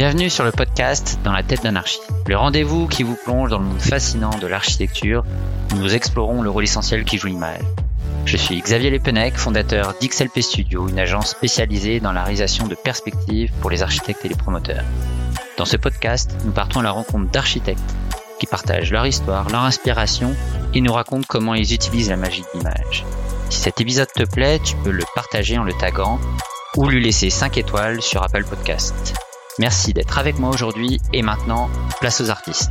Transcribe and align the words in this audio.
Bienvenue 0.00 0.30
sur 0.30 0.44
le 0.44 0.50
podcast 0.50 1.18
Dans 1.24 1.32
la 1.32 1.42
tête 1.42 1.62
d'anarchie, 1.62 2.00
le 2.26 2.34
rendez-vous 2.34 2.88
qui 2.88 3.02
vous 3.02 3.18
plonge 3.22 3.50
dans 3.50 3.58
le 3.58 3.66
monde 3.66 3.82
fascinant 3.82 4.30
de 4.38 4.46
l'architecture 4.46 5.26
où 5.70 5.76
nous 5.76 5.94
explorons 5.94 6.40
le 6.40 6.48
rôle 6.48 6.64
essentiel 6.64 7.04
qui 7.04 7.18
joue 7.18 7.26
l'image. 7.26 7.60
Je 8.24 8.38
suis 8.38 8.58
Xavier 8.62 8.88
Lepenec, 8.88 9.36
fondateur 9.36 9.92
d'XLP 10.00 10.40
Studio, 10.40 10.88
une 10.88 10.98
agence 10.98 11.32
spécialisée 11.32 12.00
dans 12.00 12.12
la 12.12 12.22
réalisation 12.22 12.66
de 12.66 12.74
perspectives 12.74 13.52
pour 13.60 13.68
les 13.68 13.82
architectes 13.82 14.24
et 14.24 14.30
les 14.30 14.36
promoteurs. 14.36 14.84
Dans 15.58 15.66
ce 15.66 15.76
podcast, 15.76 16.34
nous 16.46 16.52
partons 16.52 16.80
à 16.80 16.84
la 16.84 16.92
rencontre 16.92 17.30
d'architectes 17.30 17.94
qui 18.38 18.46
partagent 18.46 18.92
leur 18.92 19.06
histoire, 19.06 19.50
leur 19.50 19.64
inspiration 19.64 20.34
et 20.72 20.80
nous 20.80 20.94
racontent 20.94 21.26
comment 21.28 21.52
ils 21.52 21.74
utilisent 21.74 22.08
la 22.08 22.16
magie 22.16 22.40
de 22.40 22.58
l'image. 22.58 23.04
Si 23.50 23.60
cet 23.60 23.82
épisode 23.82 24.10
te 24.10 24.24
plaît, 24.24 24.60
tu 24.64 24.76
peux 24.76 24.92
le 24.92 25.04
partager 25.14 25.58
en 25.58 25.64
le 25.64 25.74
taguant 25.74 26.18
ou 26.78 26.88
lui 26.88 27.04
laisser 27.04 27.28
5 27.28 27.58
étoiles 27.58 28.00
sur 28.00 28.22
Apple 28.22 28.44
Podcast. 28.44 29.12
Merci 29.60 29.92
d'être 29.92 30.16
avec 30.16 30.38
moi 30.38 30.48
aujourd'hui 30.48 31.00
et 31.12 31.20
maintenant, 31.20 31.68
place 32.00 32.22
aux 32.22 32.30
artistes. 32.30 32.70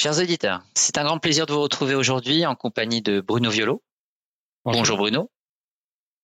Chers 0.00 0.18
auditeurs, 0.18 0.62
c'est 0.74 0.96
un 0.96 1.04
grand 1.04 1.18
plaisir 1.18 1.44
de 1.44 1.52
vous 1.52 1.60
retrouver 1.60 1.94
aujourd'hui 1.94 2.46
en 2.46 2.54
compagnie 2.54 3.02
de 3.02 3.20
Bruno 3.20 3.50
Violo. 3.50 3.84
Bonjour, 4.64 4.96
Bruno. 4.96 5.30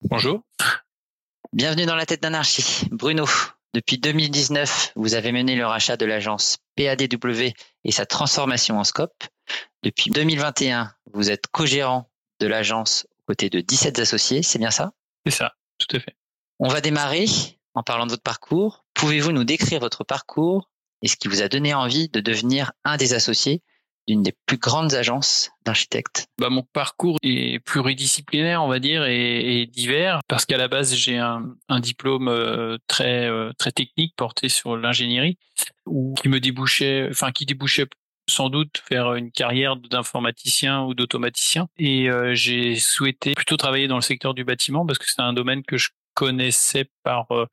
Bonjour. 0.09 0.41
Bienvenue 1.53 1.85
dans 1.85 1.97
la 1.97 2.07
tête 2.07 2.23
d'anarchie. 2.23 2.89
Bruno, 2.91 3.27
depuis 3.75 3.99
2019, 3.99 4.93
vous 4.97 5.13
avez 5.15 5.31
mené 5.31 5.55
le 5.55 5.67
rachat 5.67 5.99
de 5.99 6.07
l'agence 6.07 6.57
PADW 6.77 7.53
et 7.85 7.93
sa 7.93 8.07
transformation 8.07 8.79
en 8.79 8.85
scope. 8.85 9.23
Depuis 9.83 10.11
2021, 10.11 10.95
vous 11.13 11.31
êtes 11.31 11.49
co-gérant 11.49 12.11
de 12.41 12.47
l'agence 12.47 13.07
aux 13.19 13.33
côtés 13.33 13.51
de 13.51 13.61
17 13.61 13.99
associés, 13.99 14.43
c'est 14.43 14.59
bien 14.59 14.71
ça? 14.71 14.95
C'est 15.27 15.33
ça, 15.33 15.53
tout 15.79 15.95
à 15.95 16.01
fait. 16.01 16.17
On 16.61 16.69
va 16.69 16.81
démarrer 16.81 17.27
en 17.75 17.83
parlant 17.83 18.07
de 18.07 18.11
votre 18.11 18.23
parcours. 18.23 18.85
Pouvez-vous 18.95 19.33
nous 19.33 19.45
décrire 19.45 19.81
votre 19.81 20.05
parcours 20.05 20.71
et 21.03 21.09
ce 21.09 21.17
qui 21.17 21.29
vous 21.29 21.43
a 21.43 21.49
donné 21.49 21.75
envie 21.75 22.09
de 22.09 22.21
devenir 22.21 22.73
un 22.85 22.97
des 22.97 23.13
associés 23.13 23.63
d'une 24.07 24.23
des 24.23 24.35
plus 24.47 24.59
grandes 24.59 24.95
agences 24.95 25.51
d'architectes? 25.65 26.27
Bah, 26.39 26.51
Mon 26.51 26.63
parcours 26.63 27.19
est 27.23 27.59
pluridisciplinaire, 27.65 28.63
on 28.63 28.69
va 28.69 28.79
dire, 28.79 29.05
et, 29.05 29.67
divers, 29.67 30.21
parce 30.29 30.47
qu'à 30.47 30.57
la 30.57 30.69
base, 30.69 30.95
j'ai 30.95 31.19
un, 31.19 31.57
diplôme 31.81 32.29
euh, 32.29 32.79
très, 32.87 33.29
euh, 33.29 33.51
très 33.59 33.73
technique 33.73 34.15
porté 34.17 34.49
sur 34.49 34.77
l'ingénierie, 34.77 35.39
qui 35.87 36.29
me 36.29 36.39
débouchait, 36.39 37.09
enfin, 37.11 37.33
qui 37.33 37.47
débouchait 37.47 37.87
sans 38.29 38.49
doute 38.49 38.83
faire 38.89 39.15
une 39.15 39.31
carrière 39.31 39.77
d'informaticien 39.77 40.83
ou 40.83 40.95
d'automaticien. 40.95 41.67
Et 41.77 42.09
euh, 42.09 42.35
j'ai 42.35 42.77
souhaité 42.77 43.33
plutôt 43.35 43.57
travailler 43.57 43.89
dans 43.89 43.97
le 43.97 44.03
secteur 44.03 44.35
du 44.35 44.45
bâtiment 44.45 44.87
parce 44.87 44.99
que 44.99 45.05
c'est 45.07 45.21
un 45.21 45.33
domaine 45.33 45.63
que 45.63 45.77
je 45.77 45.91
connaissais 46.15 46.87
par 47.03 47.31
euh, 47.33 47.47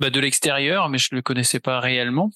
bah, 0.00 0.10
de 0.10 0.20
l'extérieur, 0.20 0.88
mais 0.88 0.98
je 0.98 1.08
le 1.12 1.22
connaissais 1.22 1.60
pas 1.60 1.80
réellement. 1.80 2.30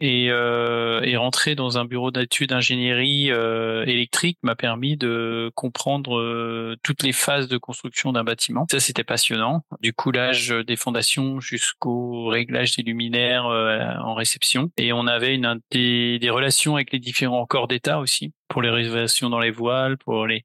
Et, 0.00 0.28
euh, 0.30 1.00
et 1.02 1.16
rentrer 1.16 1.56
dans 1.56 1.76
un 1.76 1.84
bureau 1.84 2.12
d'études 2.12 2.50
d'ingénierie 2.50 3.32
euh, 3.32 3.84
électrique 3.84 4.38
m'a 4.44 4.54
permis 4.54 4.96
de 4.96 5.50
comprendre 5.56 6.18
euh, 6.18 6.76
toutes 6.84 7.02
les 7.02 7.12
phases 7.12 7.48
de 7.48 7.58
construction 7.58 8.12
d'un 8.12 8.22
bâtiment. 8.22 8.64
Ça, 8.70 8.78
c'était 8.78 9.02
passionnant. 9.02 9.64
Du 9.80 9.92
coulage 9.92 10.50
des 10.50 10.76
fondations 10.76 11.40
jusqu'au 11.40 12.26
réglage 12.26 12.76
des 12.76 12.84
luminaires 12.84 13.46
en 13.46 14.14
réception. 14.14 14.70
Et 14.76 14.92
on 14.92 15.08
avait 15.08 15.34
une, 15.34 15.60
des, 15.72 16.20
des 16.20 16.30
relations 16.30 16.76
avec 16.76 16.92
les 16.92 17.00
différents 17.00 17.44
corps 17.46 17.66
d'État 17.66 17.98
aussi, 17.98 18.32
pour 18.46 18.62
les 18.62 18.70
réservations 18.70 19.30
dans 19.30 19.40
les 19.40 19.50
voiles, 19.50 19.98
pour 19.98 20.28
les 20.28 20.44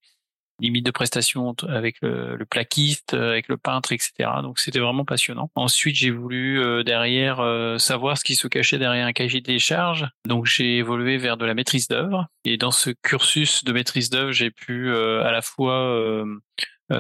limite 0.60 0.86
de 0.86 0.92
prestation 0.92 1.56
avec 1.68 1.98
le, 2.02 2.38
plaquiste, 2.50 3.14
euh, 3.14 3.32
avec 3.32 3.48
le 3.48 3.58
peintre, 3.58 3.92
etc. 3.92 4.30
Donc 4.42 4.60
c'était 4.60 4.80
vraiment 4.80 5.06
passionnant. 5.06 5.52
Ensuite, 5.56 5.96
j'ai 5.96 6.12
voulu 6.12 6.60
euh, 6.60 6.84
derrière 6.84 7.40
euh, 7.40 7.78
savoir 7.78 8.18
ce 8.18 8.24
qui 8.24 8.36
se 8.36 8.48
cachait 8.48 8.80
derrière 8.80 9.06
un 9.06 9.14
cahier 9.14 9.42
des 9.42 9.60
charges. 9.60 10.08
Donc 10.26 10.46
j'ai 10.46 10.78
évolué 10.78 11.18
vers 11.18 11.38
de 11.38 11.46
la 11.46 11.54
maîtrise 11.54 11.88
d'œuvre. 11.88 12.28
Et 12.46 12.58
dans 12.58 12.72
ce 12.72 12.90
cursus 12.90 13.64
de 13.64 13.72
maîtrise 13.72 14.10
d'œuvre, 14.10 14.32
j'ai 14.32 14.52
pu 14.52 14.96
à 14.96 15.32
la 15.32 15.42
fois 15.42 16.24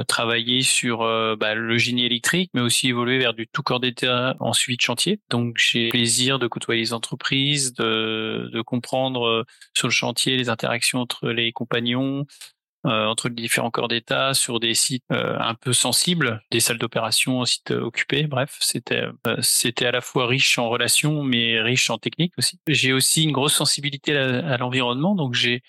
travailler 0.07 0.61
sur 0.61 0.99
bah, 1.37 1.55
le 1.55 1.77
génie 1.77 2.05
électrique, 2.05 2.51
mais 2.53 2.59
aussi 2.59 2.89
évoluer 2.89 3.17
vers 3.17 3.33
du 3.33 3.47
tout 3.47 3.63
corps 3.63 3.79
d'état 3.79 4.35
en 4.39 4.51
suivi 4.51 4.75
de 4.75 4.81
chantier. 4.81 5.21
Donc 5.29 5.55
j'ai 5.57 5.89
plaisir 5.89 6.39
de 6.39 6.47
côtoyer 6.47 6.81
les 6.81 6.93
entreprises, 6.93 7.73
de, 7.73 8.49
de 8.51 8.61
comprendre 8.61 9.45
sur 9.73 9.87
le 9.87 9.93
chantier 9.93 10.35
les 10.35 10.49
interactions 10.49 10.99
entre 10.99 11.29
les 11.29 11.53
compagnons, 11.53 12.25
euh, 12.25 12.56
entre 12.87 13.29
les 13.29 13.35
différents 13.35 13.71
corps 13.71 13.87
d'État 13.87 14.33
sur 14.33 14.59
des 14.59 14.73
sites 14.73 15.03
euh, 15.11 15.37
un 15.39 15.55
peu 15.55 15.73
sensibles, 15.73 16.41
des 16.51 16.59
salles 16.59 16.77
d'opération, 16.77 17.45
sites 17.45 17.71
occupés. 17.71 18.27
Bref, 18.27 18.57
c'était 18.59 19.03
euh, 19.27 19.37
c'était 19.41 19.85
à 19.85 19.91
la 19.91 20.01
fois 20.01 20.27
riche 20.27 20.57
en 20.57 20.69
relations, 20.69 21.23
mais 21.23 21.59
riche 21.61 21.89
en 21.89 21.97
technique 21.97 22.33
aussi. 22.37 22.59
J'ai 22.67 22.93
aussi 22.93 23.23
une 23.23 23.31
grosse 23.31 23.53
sensibilité 23.53 24.15
à, 24.15 24.57
l'environnement, 24.57 25.15
donc 25.15 25.33
j'ai 25.33 25.61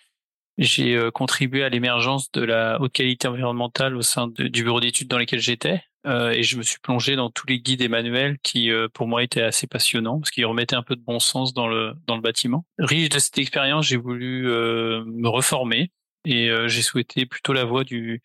j'ai 0.58 0.98
contribué 1.14 1.62
à 1.62 1.68
l'émergence 1.68 2.32
de 2.32 2.42
la 2.42 2.80
haute 2.80 2.92
qualité 2.92 3.28
environnementale 3.28 3.96
au 3.96 4.02
sein 4.02 4.26
du 4.26 4.64
bureau 4.64 4.80
d'études 4.80 5.06
dans 5.06 5.18
lequel 5.18 5.38
j'étais. 5.38 5.82
et 6.04 6.42
je 6.42 6.56
me 6.56 6.62
suis 6.62 6.80
plongé 6.80 7.14
dans 7.14 7.30
tous 7.30 7.46
les 7.46 7.60
guides 7.60 7.80
et 7.80 7.88
manuels 7.88 8.38
qui, 8.42 8.70
pour 8.92 9.06
moi, 9.06 9.22
étaient 9.22 9.42
assez 9.42 9.68
passionnants 9.68 10.18
parce 10.18 10.32
qu'ils 10.32 10.46
remettaient 10.46 10.74
un 10.74 10.82
peu 10.82 10.96
de 10.96 11.00
bon 11.00 11.20
sens 11.20 11.54
dans 11.54 11.68
le 11.68 11.94
dans 12.08 12.16
le 12.16 12.22
bâtiment. 12.22 12.66
Riche 12.78 13.08
de 13.08 13.20
cette 13.20 13.38
expérience, 13.38 13.86
j'ai 13.86 13.96
voulu 13.96 14.46
me 14.46 15.28
reformer 15.28 15.92
et 16.24 16.50
euh, 16.50 16.68
j'ai 16.68 16.82
souhaité 16.82 17.26
plutôt 17.26 17.52
la 17.52 17.64
voie 17.64 17.84
du 17.84 18.22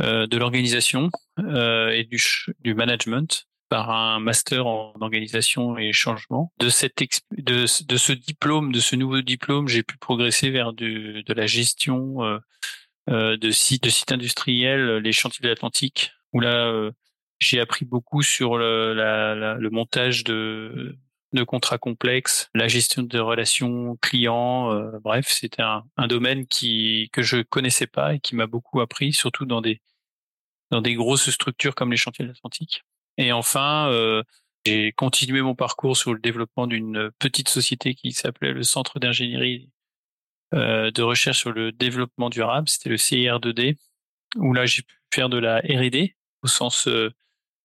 euh, 0.00 0.28
de 0.28 0.36
l'organisation 0.38 1.10
euh, 1.40 1.90
et 1.90 2.04
du, 2.04 2.22
du 2.60 2.74
management 2.74 3.48
par 3.68 3.90
un 3.90 4.20
master 4.20 4.66
en 4.66 4.94
organisation 5.00 5.76
et 5.76 5.92
changement. 5.92 6.52
De, 6.60 6.68
cette 6.68 7.02
de, 7.36 7.64
de 7.84 7.96
ce 7.96 8.12
diplôme, 8.12 8.70
de 8.70 8.78
ce 8.78 8.94
nouveau 8.94 9.20
diplôme, 9.22 9.66
j'ai 9.66 9.82
pu 9.82 9.98
progresser 9.98 10.50
vers 10.50 10.72
du, 10.72 11.24
de 11.24 11.34
la 11.34 11.46
gestion 11.46 12.22
euh, 13.10 13.36
de 13.36 13.50
sites 13.50 13.82
de 13.82 13.90
sites 13.90 14.12
industriels, 14.12 14.98
les 14.98 15.12
chantiers 15.12 15.42
de 15.42 15.48
l'Atlantique, 15.48 16.12
où 16.32 16.38
là 16.38 16.90
j'ai 17.40 17.58
appris 17.58 17.84
beaucoup 17.84 18.22
sur 18.22 18.56
le, 18.56 18.94
la, 18.94 19.54
le 19.54 19.70
montage 19.70 20.22
de 20.22 20.96
de 21.32 21.44
contrats 21.44 21.78
complexes, 21.78 22.48
la 22.54 22.68
gestion 22.68 23.02
de 23.02 23.18
relations 23.18 23.96
clients, 24.00 24.72
euh, 24.72 24.98
bref, 25.02 25.28
c'était 25.28 25.62
un, 25.62 25.84
domaine 26.08 26.46
qui 26.46 27.10
que 27.12 27.22
je 27.22 27.42
connaissais 27.42 27.86
pas 27.86 28.14
et 28.14 28.20
qui 28.20 28.34
m'a 28.34 28.46
beaucoup 28.46 28.80
appris, 28.80 29.12
surtout 29.12 29.44
dans 29.44 29.60
des 29.60 29.80
dans 30.70 30.82
des 30.82 30.94
grosses 30.94 31.30
structures 31.30 31.74
comme 31.74 31.90
les 31.90 31.96
chantiers 31.96 32.24
de 32.24 32.30
l'Atlantique. 32.30 32.84
Et 33.16 33.32
enfin, 33.32 33.88
euh, 33.90 34.22
j'ai 34.66 34.92
continué 34.92 35.42
mon 35.42 35.54
parcours 35.54 35.96
sur 35.96 36.14
le 36.14 36.20
développement 36.20 36.66
d'une 36.66 37.10
petite 37.18 37.48
société 37.48 37.94
qui 37.94 38.12
s'appelait 38.12 38.52
le 38.52 38.62
Centre 38.62 38.98
d'ingénierie 38.98 39.70
euh, 40.54 40.90
de 40.90 41.02
recherche 41.02 41.38
sur 41.38 41.52
le 41.52 41.72
développement 41.72 42.30
durable, 42.30 42.68
c'était 42.68 42.90
le 42.90 42.96
CIR2D, 42.96 43.76
où 44.36 44.52
là 44.54 44.66
j'ai 44.66 44.82
pu 44.82 44.94
faire 45.12 45.28
de 45.28 45.38
la 45.38 45.58
R&D 45.58 46.16
au 46.42 46.46
sens 46.48 46.88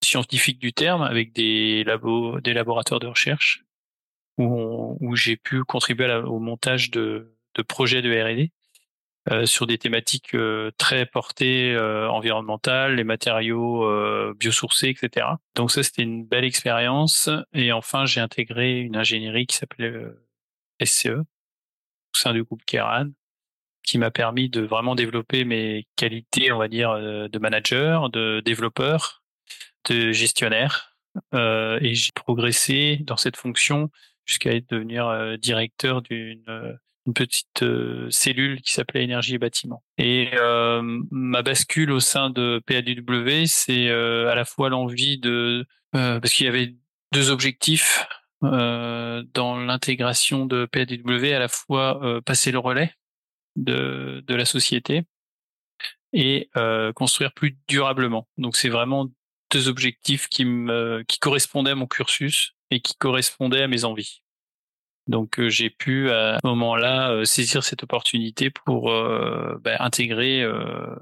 scientifique 0.03 0.59
du 0.59 0.73
terme, 0.73 1.01
avec 1.01 1.33
des 1.33 1.83
labos, 1.83 2.39
des 2.41 2.53
laboratoires 2.53 2.99
de 2.99 3.07
recherche, 3.07 3.63
où, 4.37 5.15
j'ai 5.15 5.37
pu 5.37 5.63
contribuer 5.63 6.11
au 6.13 6.39
montage 6.39 6.91
de, 6.91 7.35
projets 7.67 8.01
de 8.01 8.11
R&D 8.11 8.51
euh, 9.31 9.45
sur 9.45 9.67
des 9.67 9.77
thématiques 9.77 10.35
euh, 10.35 10.71
très 10.77 11.05
portées 11.05 11.73
euh, 11.73 12.09
environnementales, 12.09 12.95
les 12.95 13.03
matériaux 13.03 14.33
biosourcés, 14.35 14.89
etc. 14.89 15.27
Donc 15.55 15.71
ça, 15.71 15.83
c'était 15.83 16.03
une 16.03 16.25
belle 16.25 16.45
expérience. 16.45 17.29
Et 17.53 17.71
enfin, 17.71 18.05
j'ai 18.05 18.21
intégré 18.21 18.79
une 18.79 18.97
ingénierie 18.97 19.45
qui 19.45 19.57
s'appelait 19.57 19.93
SCE 20.83 21.07
au 21.07 22.17
sein 22.17 22.33
du 22.33 22.43
groupe 22.43 22.63
Keran 22.65 23.07
qui 23.83 23.97
m'a 23.97 24.11
permis 24.11 24.49
de 24.49 24.61
vraiment 24.61 24.95
développer 24.95 25.43
mes 25.43 25.85
qualités, 25.97 26.53
on 26.53 26.57
va 26.57 26.69
dire, 26.69 26.93
de 26.93 27.39
manager, 27.39 28.09
de 28.09 28.41
développeur, 28.45 29.22
de 29.89 30.11
gestionnaire 30.11 30.93
euh, 31.33 31.79
et 31.81 31.93
j'ai 31.93 32.11
progressé 32.13 32.99
dans 33.01 33.17
cette 33.17 33.37
fonction 33.37 33.89
jusqu'à 34.25 34.59
devenir 34.59 35.07
euh, 35.07 35.37
directeur 35.37 36.01
d'une 36.01 36.43
euh, 36.47 36.73
une 37.05 37.13
petite 37.13 37.65
cellule 38.11 38.61
qui 38.61 38.71
s'appelait 38.71 39.03
énergie 39.03 39.35
et 39.35 39.37
bâtiment. 39.37 39.83
Et 39.97 40.31
ma 41.11 41.41
bascule 41.41 41.91
au 41.91 41.99
sein 41.99 42.29
de 42.29 42.61
PADW, 42.65 43.45
c'est 43.45 43.89
à 43.89 44.33
la 44.35 44.45
fois 44.45 44.69
l'envie 44.69 45.17
de 45.17 45.65
parce 45.91 46.31
qu'il 46.31 46.45
y 46.45 46.47
avait 46.49 46.77
deux 47.11 47.29
objectifs 47.29 48.07
dans 48.41 49.57
l'intégration 49.57 50.45
de 50.45 50.65
PADW, 50.65 51.33
à 51.33 51.39
la 51.39 51.49
fois 51.49 52.21
passer 52.25 52.53
le 52.53 52.59
relais 52.59 52.93
de 53.57 54.23
de 54.25 54.33
la 54.33 54.45
société 54.45 55.03
et 56.13 56.49
construire 56.95 57.33
plus 57.33 57.57
durablement. 57.67 58.29
Donc 58.37 58.55
c'est 58.55 58.69
vraiment 58.69 59.09
deux 59.53 59.67
objectifs 59.67 60.27
qui 60.27 60.45
me 60.45 61.03
qui 61.07 61.19
correspondaient 61.19 61.71
à 61.71 61.75
mon 61.75 61.87
cursus 61.87 62.55
et 62.71 62.81
qui 62.81 62.95
correspondaient 62.95 63.61
à 63.61 63.67
mes 63.67 63.85
envies. 63.85 64.23
Donc 65.07 65.39
euh, 65.39 65.49
j'ai 65.49 65.69
pu 65.69 66.09
à 66.11 66.39
ce 66.41 66.47
moment-là 66.47 67.11
euh, 67.11 67.25
saisir 67.25 67.63
cette 67.63 67.83
opportunité 67.83 68.49
pour 68.49 68.89
euh, 68.89 69.59
bah, 69.61 69.75
intégrer 69.79 70.43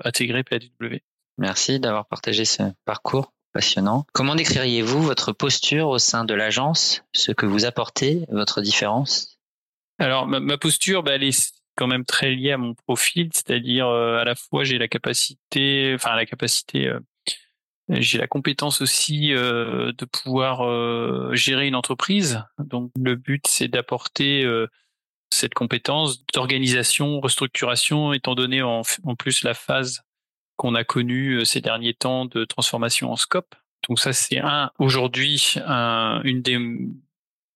intégrer 0.04 0.44
PAW. 0.44 1.00
Merci 1.38 1.80
d'avoir 1.80 2.08
partagé 2.08 2.46
ce 2.46 2.64
parcours. 2.86 3.34
passionnant. 3.54 4.06
Comment 4.14 4.36
décririez-vous 4.36 5.02
votre 5.02 5.32
posture 5.32 5.88
au 5.90 5.98
sein 5.98 6.26
de 6.26 6.34
l'agence, 6.34 7.04
ce 7.14 7.32
que 7.32 7.46
vous 7.46 7.66
apportez, 7.66 8.26
votre 8.30 8.62
différence? 8.62 9.40
Alors, 9.98 10.26
ma, 10.28 10.58
posture, 10.58 11.04
bah, 11.04 11.16
elle 11.16 11.24
est 11.24 11.54
quand 11.76 11.88
même 11.88 12.06
très 12.06 12.32
liée 12.32 12.52
à 12.52 12.58
mon 12.58 12.74
profil, 12.74 13.30
c'est-à-dire 13.34 13.88
à 13.88 14.24
la 14.24 14.36
fois 14.36 14.64
j'ai 14.64 14.78
la 14.78 14.88
capacité, 14.88 15.94
enfin 15.96 16.16
la 16.16 16.26
capacité, 16.26 16.92
j'ai 18.00 18.18
la 18.18 18.28
compétence 18.28 18.82
aussi 18.82 19.34
euh, 19.34 19.92
de 19.98 20.06
pouvoir 20.06 21.36
gérer 21.36 21.68
une 21.68 21.76
entreprise. 21.76 22.44
Donc 22.60 22.92
le 23.00 23.16
but 23.16 23.46
c'est 23.48 23.68
d'apporter 23.68 24.46
cette 25.34 25.54
compétence 25.54 26.26
d'organisation, 26.28 27.20
restructuration, 27.20 28.14
étant 28.14 28.36
donné 28.36 28.62
en, 28.62 28.84
plus 29.18 29.44
la 29.44 29.54
phase 29.54 30.04
qu'on 30.58 30.76
a 30.76 30.84
connue 30.84 31.40
euh, 31.40 31.46
ces 31.46 31.62
derniers 31.62 31.94
temps 31.94 32.26
de 32.26 32.46
transformation 32.46 33.12
en 33.12 33.16
scope. 33.16 33.56
Donc 33.88 34.00
ça, 34.00 34.14
c'est 34.14 34.38
un 34.38 34.70
aujourd'hui 34.78 35.56
une 36.24 36.42
des, 36.44 36.60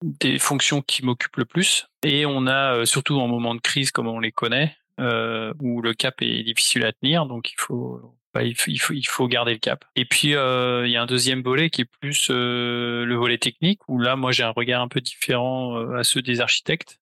des 0.01 0.39
fonctions 0.39 0.81
qui 0.81 1.05
m'occupe 1.05 1.35
le 1.37 1.45
plus. 1.45 1.87
Et 2.01 2.25
on 2.25 2.47
a 2.47 2.77
euh, 2.77 2.85
surtout 2.85 3.19
en 3.19 3.27
moment 3.27 3.53
de 3.53 3.61
crise, 3.61 3.91
comme 3.91 4.07
on 4.07 4.19
les 4.19 4.31
connaît, 4.31 4.75
euh, 4.99 5.53
où 5.59 5.81
le 5.81 5.93
cap 5.93 6.21
est 6.21 6.43
difficile 6.43 6.83
à 6.83 6.93
tenir, 6.93 7.25
donc 7.27 7.51
il 7.51 7.57
faut 7.57 8.17
il, 8.43 9.07
faut, 9.07 9.27
garder 9.27 9.53
le 9.53 9.59
cap. 9.59 9.85
Et 9.95 10.05
puis 10.05 10.35
euh, 10.35 10.85
il 10.85 10.91
y 10.91 10.97
a 10.97 11.01
un 11.01 11.05
deuxième 11.05 11.41
volet 11.41 11.69
qui 11.69 11.81
est 11.81 11.89
plus 12.01 12.27
euh, 12.29 13.05
le 13.05 13.15
volet 13.15 13.37
technique, 13.37 13.79
où 13.87 13.99
là 13.99 14.15
moi 14.15 14.31
j'ai 14.31 14.43
un 14.43 14.49
regard 14.49 14.81
un 14.81 14.87
peu 14.87 15.01
différent 15.01 15.77
à 15.93 16.03
ceux 16.03 16.21
des 16.21 16.41
architectes. 16.41 16.99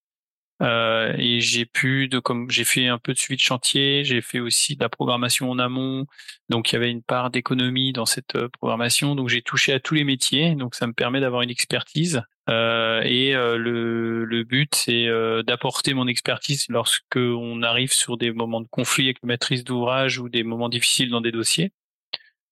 Euh, 0.61 1.13
et 1.17 1.39
j'ai 1.41 1.65
pu 1.65 2.09
comme 2.23 2.49
j'ai 2.49 2.63
fait 2.63 2.87
un 2.87 2.99
peu 2.99 3.13
de 3.13 3.17
suivi 3.17 3.37
de 3.37 3.41
chantier, 3.41 4.03
j'ai 4.03 4.21
fait 4.21 4.39
aussi 4.39 4.75
de 4.75 4.83
la 4.83 4.89
programmation 4.89 5.49
en 5.49 5.59
amont, 5.59 6.05
donc 6.49 6.71
il 6.71 6.75
y 6.75 6.77
avait 6.77 6.91
une 6.91 7.01
part 7.01 7.31
d'économie 7.31 7.91
dans 7.91 8.05
cette 8.05 8.35
euh, 8.35 8.49
programmation, 8.49 9.15
donc 9.15 9.29
j'ai 9.29 9.41
touché 9.41 9.73
à 9.73 9.79
tous 9.79 9.95
les 9.95 10.03
métiers, 10.03 10.55
donc 10.55 10.75
ça 10.75 10.87
me 10.87 10.93
permet 10.93 11.19
d'avoir 11.19 11.41
une 11.41 11.49
expertise. 11.49 12.21
Euh, 12.49 13.01
et 13.03 13.31
le, 13.33 14.43
but 14.43 14.75
c'est 14.75 15.07
d'apporter 15.45 15.93
mon 15.93 16.07
expertise 16.07 16.65
lorsque 16.69 17.15
on 17.15 17.63
arrive 17.63 17.93
sur 17.93 18.17
des 18.17 18.31
moments 18.31 18.61
de 18.61 18.67
conflit 18.69 19.05
avec 19.05 19.23
maîtrise 19.23 19.63
d'ouvrage 19.63 20.19
ou 20.19 20.29
des 20.29 20.43
moments 20.43 20.69
difficiles 20.69 21.09
dans 21.09 21.21
des 21.21 21.31
dossiers, 21.31 21.71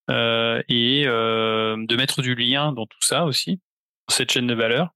et 0.09 1.03
de 1.05 1.95
mettre 1.95 2.21
du 2.21 2.35
lien 2.35 2.71
dans 2.71 2.85
tout 2.85 3.01
ça 3.01 3.25
aussi, 3.25 3.59
cette 4.09 4.31
chaîne 4.31 4.47
de 4.47 4.55
valeur. 4.55 4.93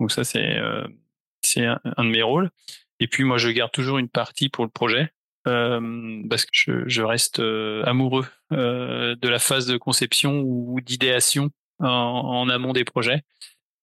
Donc 0.00 0.10
ça 0.10 0.24
c'est 0.24 0.58
c'est 1.48 1.66
un, 1.66 1.78
de 2.04 2.10
mes 2.10 2.22
rôles. 2.22 2.50
Et 3.00 3.06
puis 3.06 3.24
moi, 3.24 3.38
je 3.38 3.48
garde 3.48 3.72
toujours 3.72 3.98
une 3.98 4.08
partie 4.08 4.48
pour 4.48 4.64
le 4.64 4.70
projet 4.70 5.12
euh, 5.46 6.22
parce 6.28 6.44
que 6.44 6.84
je, 6.86 7.02
reste 7.02 7.40
euh, 7.40 7.82
amoureux 7.84 8.26
euh, 8.52 9.14
de 9.16 9.28
la 9.28 9.38
phase 9.38 9.66
de 9.66 9.76
conception 9.76 10.40
ou 10.40 10.80
d'idéation 10.80 11.50
en, 11.80 12.48
amont 12.48 12.72
des 12.72 12.84
projets, 12.84 13.22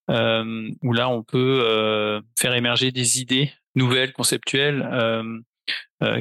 où 0.09 0.94
là, 0.94 1.09
on 1.09 1.23
peut 1.23 2.21
faire 2.38 2.53
émerger 2.53 2.91
des 2.91 3.21
idées 3.21 3.53
nouvelles, 3.73 4.12
conceptuelles, 4.12 4.85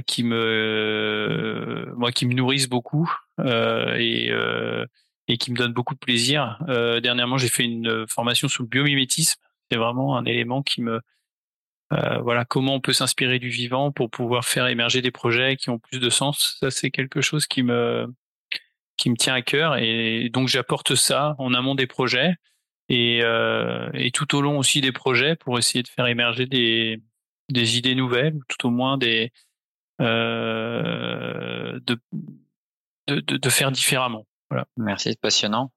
qui 0.07 0.23
me, 0.23 1.93
moi, 1.97 2.13
qui 2.13 2.27
me 2.27 2.35
nourrissent 2.35 2.69
beaucoup 2.69 3.13
et 3.45 4.31
et 5.27 5.39
qui 5.39 5.51
me 5.51 5.57
donnent 5.57 5.73
beaucoup 5.73 5.95
de 5.95 5.99
plaisir. 5.99 6.59
dernièrement, 7.03 7.39
j'ai 7.39 7.49
fait 7.49 7.65
une 7.65 8.07
formation 8.07 8.47
sur 8.47 8.63
le 8.63 8.69
biomimétisme. 8.69 9.41
C'est 9.69 9.79
vraiment 9.79 10.17
un 10.17 10.25
élément 10.27 10.63
qui 10.63 10.81
me 10.81 11.01
euh, 11.95 12.19
voilà, 12.19 12.45
comment 12.45 12.75
on 12.75 12.81
peut 12.81 12.93
s'inspirer 12.93 13.39
du 13.39 13.49
vivant 13.49 13.93
pour 13.93 14.11
pouvoir 14.11 14.45
faire 14.45 14.67
émerger 14.67 15.03
des 15.03 15.11
projets 15.11 15.57
qui 15.57 15.71
ont 15.71 15.79
plus 15.79 16.01
de 16.01 16.11
sens? 16.11 16.57
Ça, 16.61 16.71
c'est 16.71 16.91
quelque 16.91 17.21
chose 17.21 17.47
qui 17.47 17.63
me 17.63 18.07
tient 19.19 19.35
à 19.35 19.43
cœur 19.43 19.77
et 19.77 20.31
donc 20.33 20.49
j'apporte 20.49 20.95
ça 20.95 21.35
en 21.39 21.55
amont 21.55 21.75
des 21.75 21.87
projets 21.87 22.35
et, 22.89 23.21
euh, 23.23 23.89
et 23.95 24.11
tout 24.11 24.35
au 24.35 24.41
long 24.41 24.59
aussi 24.59 24.81
des 24.81 24.93
projets 24.93 25.37
pour 25.37 25.59
essayer 25.59 25.83
de 25.83 25.89
faire 25.89 26.07
émerger 26.07 26.47
des 26.47 27.01
idées 27.51 27.95
nouvelles, 27.95 28.39
tout 28.49 28.67
au 28.67 28.71
moins 28.71 28.99
des 28.99 29.33
euh, 30.01 31.79
de, 33.07 33.51
faire 33.51 33.71
différemment. 33.71 34.27
Merci, 34.77 35.11
c'est 35.11 35.21
passionnant. 35.21 35.71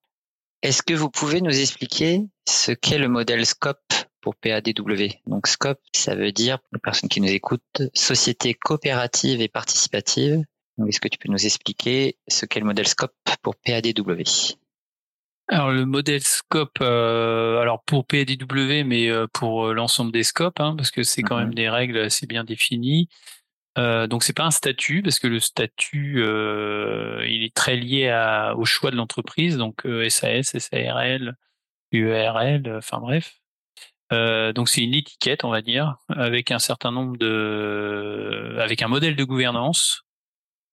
Est-ce 0.61 0.81
que 0.81 0.93
vous 0.93 1.09
pouvez 1.09 1.41
nous 1.41 1.59
expliquer 1.59 2.21
ce 2.47 2.71
qu'est 2.71 2.97
le 2.97 3.09
modèle 3.09 3.45
SCOPE 3.45 3.86
pour 4.27 4.35
PADW. 4.35 5.21
Donc 5.25 5.47
SCOPE, 5.47 5.79
ça 5.93 6.13
veut 6.13 6.33
dire, 6.33 6.59
pour 6.59 6.71
les 6.73 6.79
personnes 6.79 7.07
qui 7.07 7.21
nous 7.21 7.31
écoutent, 7.31 7.81
Société 7.93 8.53
coopérative 8.53 9.39
et 9.39 9.47
participative. 9.47 10.43
Est-ce 10.85 10.99
que 10.99 11.07
tu 11.07 11.17
peux 11.17 11.31
nous 11.31 11.45
expliquer 11.45 12.17
ce 12.27 12.45
qu'est 12.45 12.59
le 12.59 12.65
modèle 12.65 12.89
SCOPE 12.89 13.13
pour 13.41 13.55
PADW 13.55 14.23
alors 15.49 15.71
le 15.71 15.85
modèle 15.85 16.23
scope, 16.23 16.79
euh, 16.81 17.61
alors 17.61 17.81
pour 17.85 18.05
PADW, 18.05 18.83
mais 18.85 19.07
euh, 19.07 19.27
pour 19.31 19.67
euh, 19.67 19.73
l'ensemble 19.73 20.11
des 20.11 20.23
scopes, 20.23 20.59
hein, 20.59 20.75
parce 20.75 20.91
que 20.91 21.03
c'est 21.03 21.21
quand 21.21 21.37
même 21.37 21.47
mhm. 21.47 21.53
des 21.53 21.69
règles 21.69 21.99
assez 21.99 22.27
bien 22.27 22.43
définies. 22.43 23.07
Euh, 23.77 24.07
donc 24.07 24.23
c'est 24.23 24.35
pas 24.35 24.43
un 24.43 24.51
statut 24.51 25.01
parce 25.01 25.19
que 25.19 25.27
le 25.27 25.39
statut 25.39 26.19
il 26.19 27.43
est 27.45 27.55
très 27.55 27.77
lié 27.77 28.09
à, 28.09 28.57
au 28.57 28.65
choix 28.65 28.91
de 28.91 28.97
l'entreprise, 28.97 29.55
donc 29.55 29.87
SAS, 30.09 30.57
SARL, 30.57 31.37
UERL, 31.93 32.75
enfin 32.75 32.99
bref. 32.99 33.39
Euh, 34.13 34.53
donc 34.53 34.69
c'est 34.69 34.83
une 34.83 34.93
étiquette, 34.93 35.43
on 35.43 35.49
va 35.49 35.61
dire, 35.61 35.97
avec 36.09 36.51
un 36.51 36.59
certain 36.59 36.91
nombre 36.91 37.17
de, 37.17 38.57
avec 38.59 38.81
un 38.81 38.87
modèle 38.87 39.15
de 39.15 39.23
gouvernance 39.23 40.03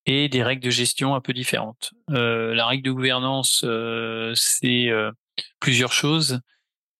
et 0.06 0.28
des 0.28 0.42
règles 0.42 0.62
de 0.62 0.70
gestion 0.70 1.14
un 1.14 1.20
peu 1.20 1.32
différentes. 1.32 1.92
Euh, 2.10 2.54
la 2.54 2.66
règle 2.66 2.84
de 2.84 2.92
gouvernance, 2.92 3.62
euh, 3.64 4.32
c'est 4.36 4.90
plusieurs 5.60 5.92
choses. 5.92 6.40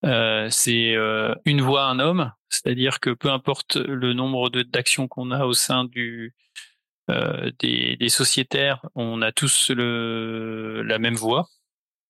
C'est 0.02 0.94
une 1.46 1.62
voix, 1.62 1.86
un 1.86 1.98
homme, 1.98 2.32
c'est-à-dire 2.50 3.00
que 3.00 3.10
peu 3.10 3.31
importe 3.31 3.76
le 3.76 4.12
nombre 4.12 4.50
d'actions 4.50 5.08
qu'on 5.08 5.31
a 5.31 5.46
au 5.46 5.54
sein 5.54 5.84
du 5.84 6.34
des, 7.08 7.96
des, 7.96 8.08
sociétaires, 8.08 8.84
on 8.94 9.22
a 9.22 9.32
tous 9.32 9.70
le, 9.70 10.82
la 10.82 10.98
même 10.98 11.14
voix. 11.14 11.48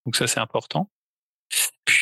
Donc 0.06 0.16
ça 0.16 0.26
c'est 0.26 0.40
important. 0.40 0.90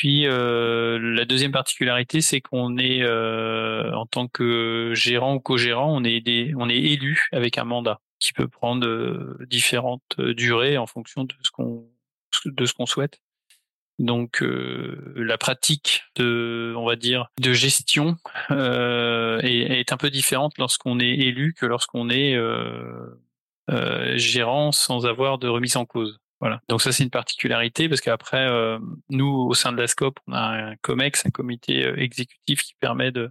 Puis 0.02 0.26
euh, 0.26 0.98
la 0.98 1.24
deuxième 1.24 1.52
particularité, 1.52 2.22
c'est 2.22 2.40
qu'on 2.40 2.76
est, 2.76 3.02
euh, 3.02 3.94
en 3.94 4.04
tant 4.04 4.26
que 4.26 4.90
gérant 4.96 5.36
ou 5.36 5.38
co-gérant, 5.38 5.96
on 5.96 6.02
est 6.02 6.52
on 6.56 6.68
est 6.68 6.76
élu 6.76 7.28
avec 7.30 7.56
un 7.56 7.62
mandat 7.62 8.00
qui 8.18 8.32
peut 8.32 8.48
prendre 8.48 8.84
euh, 8.84 9.38
différentes 9.48 10.16
durées 10.18 10.76
en 10.76 10.88
fonction 10.88 11.22
de 11.22 11.32
ce 11.44 11.52
qu'on 11.52 11.88
de 12.46 12.66
ce 12.66 12.74
qu'on 12.74 12.86
souhaite. 12.86 13.20
Donc 14.00 14.42
la 14.42 15.38
pratique 15.38 16.02
de, 16.16 16.74
on 16.76 16.84
va 16.84 16.96
dire, 16.96 17.28
de 17.40 17.52
gestion 17.52 18.16
est, 18.50 19.44
est, 19.44 19.92
un 19.92 19.96
peu 19.96 20.10
différente 20.10 20.58
lorsqu'on 20.58 20.98
est 20.98 21.12
élu 21.12 21.54
que 21.54 21.64
lorsqu'on 21.64 22.10
est 22.10 22.36
gérant 24.16 24.72
sans 24.72 25.06
avoir 25.06 25.38
de 25.38 25.46
remise 25.46 25.76
en 25.76 25.84
cause. 25.84 26.21
Voilà. 26.42 26.60
Donc 26.68 26.82
ça 26.82 26.90
c'est 26.90 27.04
une 27.04 27.10
particularité 27.10 27.88
parce 27.88 28.00
qu'après 28.00 28.48
euh, 28.48 28.80
nous 29.10 29.28
au 29.28 29.54
sein 29.54 29.70
de 29.70 29.80
la 29.80 29.86
SCOP 29.86 30.18
on 30.26 30.32
a 30.32 30.40
un 30.40 30.76
COMEX, 30.82 31.24
un 31.24 31.30
comité 31.30 31.86
euh, 31.86 31.96
exécutif 31.96 32.62
qui 32.62 32.74
permet 32.80 33.12
de 33.12 33.30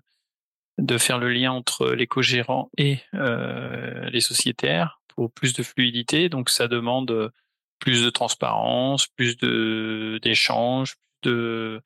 de 0.78 0.98
faire 0.98 1.20
le 1.20 1.30
lien 1.30 1.52
entre 1.52 1.92
les 1.92 2.08
co-gérants 2.08 2.72
et 2.78 3.00
euh, 3.14 4.10
les 4.10 4.22
sociétaires 4.22 5.02
pour 5.10 5.30
plus 5.30 5.52
de 5.52 5.62
fluidité. 5.62 6.30
Donc 6.30 6.50
ça 6.50 6.70
demande 6.70 7.34
plus 7.80 8.02
de 8.02 8.10
transparence, 8.10 9.08
plus 9.08 9.36
de 9.36 10.18
d'échanges, 10.24 10.96
de 11.24 11.82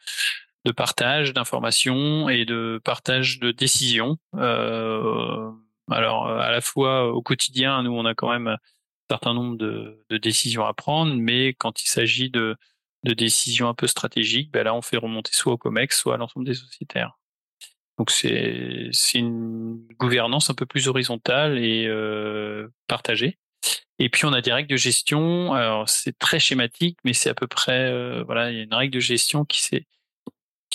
de 0.64 0.72
partage 0.72 1.34
d'informations 1.34 2.30
et 2.30 2.46
de 2.46 2.80
partage 2.84 3.40
de 3.40 3.50
décisions. 3.50 4.20
Euh, 4.36 5.50
alors 5.90 6.28
à 6.28 6.52
la 6.52 6.62
fois 6.62 7.12
au 7.12 7.24
quotidien, 7.24 7.82
nous 7.82 7.94
on 7.94 8.06
a 8.06 8.14
quand 8.14 8.30
même 8.30 8.58
certain 9.10 9.34
nombre 9.34 9.58
de, 9.58 10.04
décisions 10.18 10.66
à 10.66 10.74
prendre, 10.74 11.16
mais 11.16 11.54
quand 11.54 11.82
il 11.84 11.88
s'agit 11.88 12.30
de, 12.30 12.56
de, 13.04 13.14
décisions 13.14 13.68
un 13.68 13.74
peu 13.74 13.88
stratégiques, 13.88 14.52
ben 14.52 14.64
là, 14.64 14.74
on 14.74 14.82
fait 14.82 14.98
remonter 14.98 15.32
soit 15.34 15.54
au 15.54 15.58
COMEX, 15.58 15.98
soit 15.98 16.16
à 16.16 16.18
l'ensemble 16.18 16.46
des 16.46 16.54
sociétaires. 16.54 17.18
Donc 17.98 18.12
c'est 18.12 18.92
une 19.14 19.88
gouvernance 19.98 20.50
un 20.50 20.54
peu 20.54 20.66
plus 20.66 20.88
horizontale 20.88 21.58
et 21.60 21.86
euh, 21.88 22.68
partagée. 22.88 23.38
Et 24.00 24.10
puis 24.10 24.26
on 24.26 24.34
a 24.34 24.42
des 24.42 24.52
règles 24.52 24.70
de 24.70 24.76
gestion. 24.76 25.54
Alors 25.54 25.88
c'est 25.88 26.18
très 26.18 26.40
schématique, 26.40 26.98
mais 27.06 27.14
c'est 27.14 27.30
à 27.30 27.34
peu 27.34 27.48
près 27.48 27.90
euh, 27.90 28.24
voilà, 28.26 28.52
il 28.52 28.58
y 28.58 28.60
a 28.60 28.64
une 28.64 28.74
règle 28.74 28.94
de 28.94 29.00
gestion 29.00 29.46
qui 29.46 29.62
s'est 29.62 29.86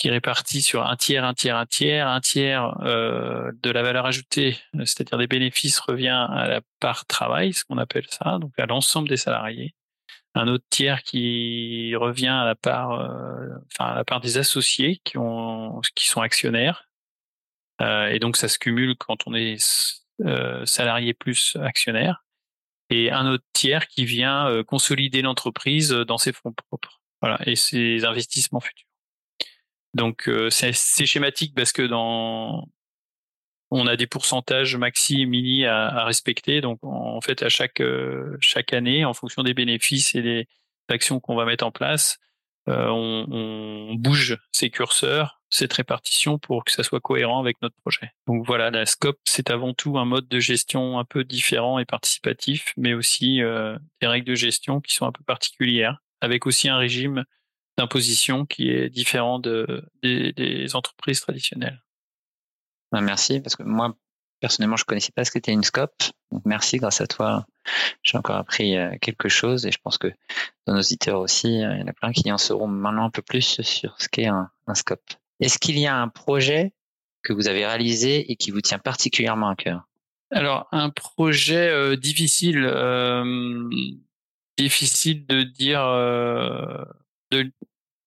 qui 0.01 0.07
est 0.07 0.11
réparti 0.11 0.63
sur 0.63 0.83
un 0.83 0.95
tiers, 0.95 1.23
un 1.23 1.35
tiers, 1.35 1.55
un 1.55 1.67
tiers, 1.67 2.07
un 2.07 2.21
tiers 2.21 2.75
euh, 2.81 3.51
de 3.61 3.69
la 3.69 3.83
valeur 3.83 4.07
ajoutée, 4.07 4.57
c'est-à-dire 4.79 5.19
des 5.19 5.27
bénéfices, 5.27 5.79
revient 5.79 6.25
à 6.27 6.47
la 6.47 6.61
part 6.79 7.05
travail, 7.05 7.53
ce 7.53 7.63
qu'on 7.63 7.77
appelle 7.77 8.07
ça, 8.09 8.39
donc 8.39 8.51
à 8.57 8.65
l'ensemble 8.65 9.09
des 9.09 9.17
salariés. 9.17 9.75
Un 10.33 10.47
autre 10.47 10.65
tiers 10.71 11.03
qui 11.03 11.95
revient 11.95 12.29
à 12.29 12.45
la 12.45 12.55
part, 12.55 12.93
euh, 12.93 13.47
enfin 13.71 13.91
à 13.91 13.95
la 13.95 14.03
part 14.03 14.21
des 14.21 14.39
associés 14.39 14.99
qui 15.03 15.19
ont, 15.19 15.81
qui 15.93 16.07
sont 16.07 16.21
actionnaires. 16.21 16.89
Euh, 17.79 18.07
et 18.07 18.17
donc 18.17 18.37
ça 18.37 18.47
se 18.47 18.57
cumule 18.57 18.95
quand 18.97 19.27
on 19.27 19.35
est 19.35 19.57
euh, 20.21 20.65
salarié 20.65 21.13
plus 21.13 21.57
actionnaire. 21.61 22.25
Et 22.89 23.11
un 23.11 23.27
autre 23.27 23.45
tiers 23.53 23.87
qui 23.87 24.05
vient 24.05 24.47
euh, 24.47 24.63
consolider 24.63 25.21
l'entreprise 25.21 25.91
dans 25.91 26.17
ses 26.17 26.33
fonds 26.33 26.53
propres. 26.53 27.01
voilà, 27.21 27.39
et 27.45 27.55
ses 27.55 28.03
investissements 28.03 28.61
futurs. 28.61 28.90
Donc 29.93 30.29
c'est 30.49 30.73
schématique 30.73 31.53
parce 31.55 31.71
que 31.71 31.81
dans 31.81 32.67
on 33.71 33.87
a 33.87 33.95
des 33.95 34.07
pourcentages 34.07 34.75
maxi 34.75 35.21
et 35.21 35.25
mini 35.25 35.65
à, 35.65 35.87
à 35.87 36.05
respecter. 36.05 36.61
Donc 36.61 36.79
en 36.83 37.19
fait 37.21 37.41
à 37.41 37.49
chaque 37.49 37.81
chaque 38.39 38.73
année, 38.73 39.05
en 39.05 39.13
fonction 39.13 39.43
des 39.43 39.53
bénéfices 39.53 40.15
et 40.15 40.21
des 40.21 40.47
actions 40.89 41.19
qu'on 41.19 41.35
va 41.35 41.45
mettre 41.45 41.65
en 41.65 41.71
place, 41.71 42.19
on, 42.67 43.25
on, 43.29 43.95
bouge 43.95 44.37
ces 44.51 44.69
curseurs, 44.69 45.41
cette 45.49 45.73
répartition 45.73 46.37
pour 46.37 46.63
que 46.63 46.71
ça 46.71 46.83
soit 46.83 46.99
cohérent 46.99 47.39
avec 47.39 47.61
notre 47.61 47.75
projet. 47.81 48.11
Donc 48.27 48.45
voilà, 48.45 48.71
la 48.71 48.85
scope 48.85 49.19
c'est 49.25 49.49
avant 49.49 49.73
tout 49.73 49.97
un 49.97 50.05
mode 50.05 50.27
de 50.27 50.39
gestion 50.39 50.99
un 50.99 51.05
peu 51.05 51.23
différent 51.23 51.79
et 51.79 51.85
participatif, 51.85 52.73
mais 52.77 52.93
aussi 52.93 53.41
des 54.01 54.07
règles 54.07 54.27
de 54.27 54.35
gestion 54.35 54.79
qui 54.79 54.93
sont 54.95 55.05
un 55.05 55.11
peu 55.11 55.23
particulières, 55.23 56.01
avec 56.21 56.45
aussi 56.45 56.69
un 56.69 56.77
régime 56.77 57.25
d'imposition 57.81 58.45
qui 58.45 58.69
est 58.69 58.89
différent 58.89 59.39
de, 59.39 59.83
des, 60.03 60.75
entreprises 60.75 61.19
traditionnelles. 61.19 61.81
Ben, 62.91 63.01
merci, 63.01 63.39
parce 63.39 63.55
que 63.55 63.63
moi, 63.63 63.95
personnellement, 64.39 64.77
je 64.77 64.85
connaissais 64.85 65.11
pas 65.11 65.25
ce 65.25 65.31
qu'était 65.31 65.51
une 65.51 65.63
scope. 65.63 65.95
Donc, 66.31 66.43
merci, 66.45 66.77
grâce 66.77 67.01
à 67.01 67.07
toi, 67.07 67.45
j'ai 68.03 68.17
encore 68.17 68.35
appris 68.35 68.77
euh, 68.77 68.91
quelque 69.01 69.29
chose 69.29 69.65
et 69.65 69.71
je 69.71 69.79
pense 69.81 69.97
que 69.97 70.09
dans 70.67 70.73
nos 70.73 70.81
auditeurs 70.81 71.19
aussi, 71.19 71.63
euh, 71.63 71.73
il 71.73 71.79
y 71.79 71.83
en 71.83 71.87
a 71.87 71.93
plein 71.93 72.11
qui 72.11 72.31
en 72.31 72.37
sauront 72.37 72.67
maintenant 72.67 73.05
un 73.05 73.09
peu 73.09 73.23
plus 73.23 73.61
sur 73.61 73.99
ce 73.99 74.07
qu'est 74.07 74.27
un, 74.27 74.51
scope. 74.75 75.01
Est-ce 75.39 75.57
qu'il 75.57 75.79
y 75.79 75.87
a 75.87 75.95
un 75.95 76.07
projet 76.07 76.73
que 77.23 77.33
vous 77.33 77.47
avez 77.47 77.65
réalisé 77.65 78.31
et 78.31 78.35
qui 78.35 78.51
vous 78.51 78.61
tient 78.61 78.79
particulièrement 78.79 79.49
à 79.49 79.55
cœur? 79.55 79.87
Alors, 80.29 80.67
un 80.71 80.91
projet 80.91 81.67
euh, 81.67 81.95
difficile, 81.97 82.61
difficile 84.57 85.25
de 85.25 85.43
dire, 85.43 85.81
de 87.31 87.51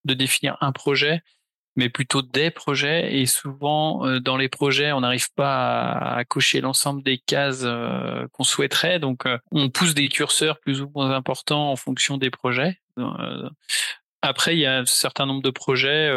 de 0.04 0.14
définir 0.14 0.56
un 0.60 0.72
projet, 0.72 1.22
mais 1.76 1.88
plutôt 1.88 2.22
des 2.22 2.50
projets. 2.50 3.16
Et 3.16 3.26
souvent, 3.26 4.06
euh, 4.06 4.20
dans 4.20 4.36
les 4.36 4.48
projets, 4.48 4.92
on 4.92 5.00
n'arrive 5.00 5.32
pas 5.34 5.92
à, 5.92 6.24
cocher 6.24 6.60
l'ensemble 6.60 7.02
des 7.02 7.18
cases 7.18 7.62
euh, 7.64 8.26
qu'on 8.32 8.44
souhaiterait. 8.44 8.98
Donc, 8.98 9.26
euh, 9.26 9.38
on 9.50 9.70
pousse 9.70 9.94
des 9.94 10.08
curseurs 10.08 10.60
plus 10.60 10.82
ou 10.82 10.90
moins 10.94 11.10
importants 11.10 11.70
en 11.70 11.76
fonction 11.76 12.18
des 12.18 12.30
projets. 12.30 12.80
après, 14.22 14.56
il 14.56 14.60
y 14.60 14.66
a 14.66 14.78
un 14.78 14.86
certain 14.86 15.26
nombre 15.26 15.42
de 15.42 15.50
projets 15.50 16.10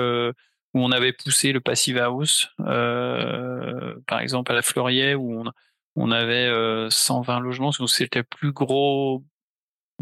où 0.73 0.79
on 0.83 0.91
avait 0.91 1.13
poussé 1.13 1.51
le 1.51 1.59
passive 1.59 1.97
house, 1.97 2.49
par 2.57 4.19
exemple 4.19 4.51
à 4.51 4.55
la 4.55 4.61
Fleurier, 4.61 5.15
où 5.15 5.43
on, 5.95 6.11
avait 6.11 6.49
120 6.89 7.39
logements. 7.39 7.71
C'était 7.71 8.19
le 8.19 8.23
plus 8.23 8.51
gros 8.51 9.23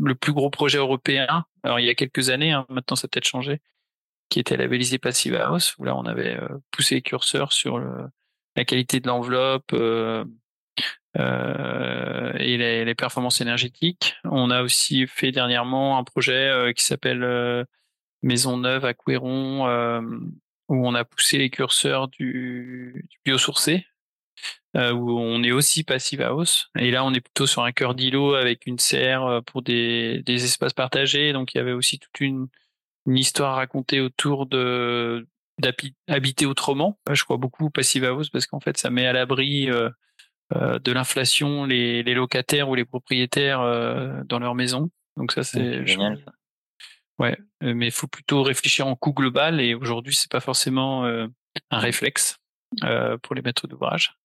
le 0.02 0.16
plus 0.16 0.34
gros 0.34 0.50
projet 0.50 0.78
européen. 0.78 1.46
Alors 1.64 1.80
il 1.80 1.86
y 1.86 1.90
a 1.90 1.96
quelques 1.96 2.30
années, 2.30 2.52
hein, 2.52 2.66
maintenant 2.70 2.96
ça 2.96 3.06
a 3.06 3.08
peut-être 3.08 3.28
changé, 3.28 3.62
qui 4.30 4.40
était 4.40 4.58
labellisé 4.58 4.98
Passive 4.98 5.36
House, 5.36 5.76
où 5.78 5.84
là 5.84 5.96
on 5.96 6.06
avait 6.06 6.38
euh, 6.40 6.48
poussé 6.72 6.96
les 6.96 7.02
curseurs 7.02 7.54
sur 7.54 7.80
la 8.56 8.66
qualité 8.66 9.00
de 9.00 9.08
l'enveloppe 9.08 9.72
euh, 9.74 10.26
euh, 11.18 12.34
et 12.38 12.58
les, 12.58 12.96
performances 12.96 13.42
énergétiques. 13.42 14.16
On 14.24 14.50
a 14.50 14.62
aussi 14.64 15.08
fait 15.08 15.32
dernièrement 15.32 15.98
un 15.98 16.04
projet 16.04 16.74
qui 16.76 16.84
s'appelle 16.84 17.66
Maison 18.22 18.58
Neuve 18.58 18.86
à 18.86 18.94
Couéron, 18.94 19.66
où 20.68 20.88
on 20.88 20.96
a 20.96 21.06
poussé 21.06 21.38
les 21.38 21.50
curseurs 21.50 22.08
du, 22.08 23.06
du 23.10 23.18
biosourcé, 23.24 23.86
où 24.76 25.20
on 25.20 25.44
est 25.44 25.52
aussi 25.52 25.84
Passive 25.84 26.22
House. 26.22 26.70
Et 26.78 26.92
là, 26.92 27.06
on 27.06 27.14
est 27.14 27.22
plutôt 27.22 27.48
sur 27.48 27.64
un 27.64 27.72
cœur 27.72 27.96
d'îlot 27.96 28.34
avec 28.34 28.66
une 28.66 28.80
serre 28.80 29.42
pour 29.46 29.62
des 29.62 30.24
espaces 30.28 30.74
partagés. 30.74 31.32
Donc, 31.32 31.54
il 31.54 31.60
y 31.60 31.62
avait 31.62 31.72
aussi 31.72 32.00
toute 32.00 32.20
une 32.20 32.48
une 33.06 33.18
histoire 33.18 33.56
racontée 33.56 34.02
autour 34.02 34.46
de 34.46 35.28
d'habiter 35.58 36.46
autrement. 36.46 37.00
Je 37.10 37.24
crois 37.24 37.38
beaucoup 37.38 37.70
Passive 37.70 38.04
House 38.04 38.30
parce 38.30 38.46
qu'en 38.46 38.60
fait, 38.60 38.78
ça 38.78 38.90
met 38.90 39.06
à 39.06 39.14
l'abri 39.14 39.70
euh, 39.70 39.90
euh, 40.54 40.80
de 40.80 40.92
l'inflation 40.92 41.64
les, 41.64 42.04
les, 42.04 42.14
locataires 42.14 42.70
ou 42.70 42.76
les 42.76 42.84
propriétaires 42.84 43.62
euh, 43.62 44.22
dans 44.26 44.40
leur 44.40 44.54
maison. 44.54 44.90
Donc 45.16 45.32
ça, 45.32 45.44
c'est 45.44 45.86
génial. 45.86 46.26
Ouais, 47.18 47.38
mais 47.62 47.88
il 47.88 47.92
faut 47.92 48.08
plutôt 48.08 48.44
réfléchir 48.44 48.86
en 48.86 48.98
coût 48.98 49.14
global 49.14 49.62
et 49.62 49.74
aujourd'hui, 49.74 50.14
c'est 50.14 50.30
pas 50.30 50.42
forcément 50.42 51.06
un 51.06 51.80
réflexe 51.80 52.38
pour 53.22 53.36
les 53.36 53.42
maîtres 53.42 53.68
d'ouvrage. 53.68 54.18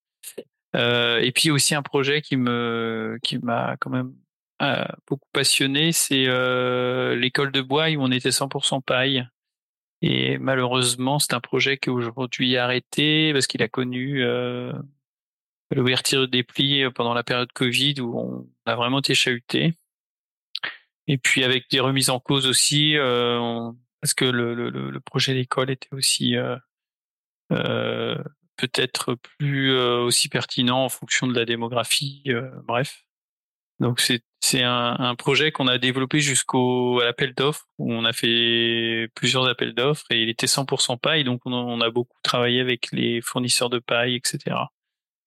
et 0.74 1.30
puis 1.32 1.52
aussi 1.52 1.76
un 1.76 1.82
projet 1.82 2.20
qui 2.20 2.36
me 2.36 3.16
qui 3.22 3.38
m'a 3.38 3.76
quand 3.78 3.90
même 3.90 4.12
beaucoup 5.06 5.28
passionné, 5.32 5.92
c'est 5.92 6.26
euh, 6.26 7.16
l'école 7.16 7.52
de 7.52 7.62
bois 7.62 7.88
où 7.90 8.02
on 8.02 8.10
était 8.10 8.30
100% 8.30 8.82
paille. 8.82 9.26
Et 10.02 10.38
malheureusement, 10.38 11.18
c'est 11.18 11.34
un 11.34 11.40
projet 11.40 11.78
qui 11.78 11.90
aujourd'hui 11.90 12.56
arrêté 12.56 13.32
parce 13.32 13.46
qu'il 13.46 13.62
a 13.62 13.68
connu 13.68 14.22
euh, 14.22 14.72
l'ouverture 15.70 16.28
des 16.28 16.42
plis 16.42 16.84
pendant 16.94 17.14
la 17.14 17.22
période 17.22 17.52
Covid 17.52 18.00
où 18.00 18.18
on 18.18 18.48
a 18.66 18.76
vraiment 18.76 19.00
été 19.00 19.14
chahuté. 19.14 19.74
Et 21.06 21.18
puis 21.18 21.42
avec 21.42 21.68
des 21.70 21.80
remises 21.80 22.10
en 22.10 22.20
cause 22.20 22.46
aussi, 22.46 22.96
euh, 22.96 23.70
parce 24.00 24.14
que 24.14 24.24
le, 24.24 24.54
le, 24.54 25.00
projet 25.00 25.34
d'école 25.34 25.70
était 25.70 25.92
aussi 25.92 26.36
euh, 26.36 26.56
euh, 27.52 28.16
peut-être 28.56 29.16
plus 29.38 29.76
aussi 29.76 30.28
pertinent 30.28 30.84
en 30.84 30.88
fonction 30.88 31.26
de 31.26 31.34
la 31.34 31.44
démographie. 31.44 32.30
bref. 32.64 33.04
Donc 33.80 34.00
c'est 34.00 34.22
c'est 34.42 34.62
un, 34.62 35.14
projet 35.16 35.52
qu'on 35.52 35.68
a 35.68 35.76
développé 35.78 36.20
jusqu'au 36.20 37.00
l'appel 37.00 37.34
d'offres 37.34 37.68
où 37.78 37.92
on 37.92 38.04
a 38.06 38.12
fait 38.12 39.08
plusieurs 39.14 39.46
appels 39.46 39.74
d'offres 39.74 40.06
et 40.10 40.22
il 40.22 40.30
était 40.30 40.46
100% 40.46 40.98
paille 40.98 41.24
donc 41.24 41.42
on, 41.44 41.80
a 41.80 41.90
beaucoup 41.90 42.16
travaillé 42.22 42.60
avec 42.60 42.90
les 42.90 43.20
fournisseurs 43.20 43.68
de 43.68 43.78
paille 43.78 44.16
etc. 44.16 44.56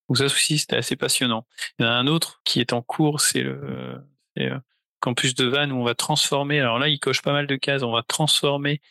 Donc 0.10 0.17
ça 0.17 0.25
aussi 0.25 0.57
c'était 0.57 0.77
assez 0.77 0.95
passionnant. 0.95 1.45
Il 1.77 1.86
y 1.86 1.88
en 1.88 1.91
a 1.91 1.93
un 1.93 2.07
autre 2.07 2.41
qui 2.43 2.60
est 2.60 2.74
en 2.74 2.81
cours 2.81 3.22
c'est 3.22 3.43
le 3.43 4.01
euh, 4.39 4.60
campus 5.00 5.36
de 5.36 5.45
Vannes 5.45 5.72
où 5.72 5.77
on 5.77 5.83
va 5.83 5.95
transformer 5.95 6.60
alors 6.60 6.79
là 6.79 6.88
il 6.88 7.00
coche 7.00 7.22
pas 7.22 7.33
mal 7.33 7.45
de 7.45 7.55
cases 7.55 7.83
on 7.83 7.91
va 7.91 8.01
transformer 8.03 8.81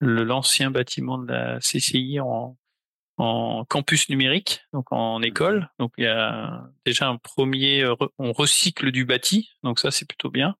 l'ancien 0.00 0.70
bâtiment 0.70 1.18
de 1.18 1.32
la 1.32 1.58
CCI 1.58 2.20
en 2.20 2.56
en 3.20 3.66
campus 3.66 4.08
numérique, 4.08 4.62
donc 4.72 4.86
en 4.92 5.20
école. 5.20 5.68
Donc 5.78 5.92
il 5.98 6.04
y 6.04 6.06
a 6.06 6.64
déjà 6.86 7.08
un 7.08 7.18
premier, 7.18 7.82
euh, 7.82 7.94
on 8.18 8.32
recycle 8.32 8.90
du 8.92 9.04
bâti, 9.04 9.50
donc 9.62 9.78
ça 9.78 9.90
c'est 9.90 10.08
plutôt 10.08 10.30
bien. 10.30 10.56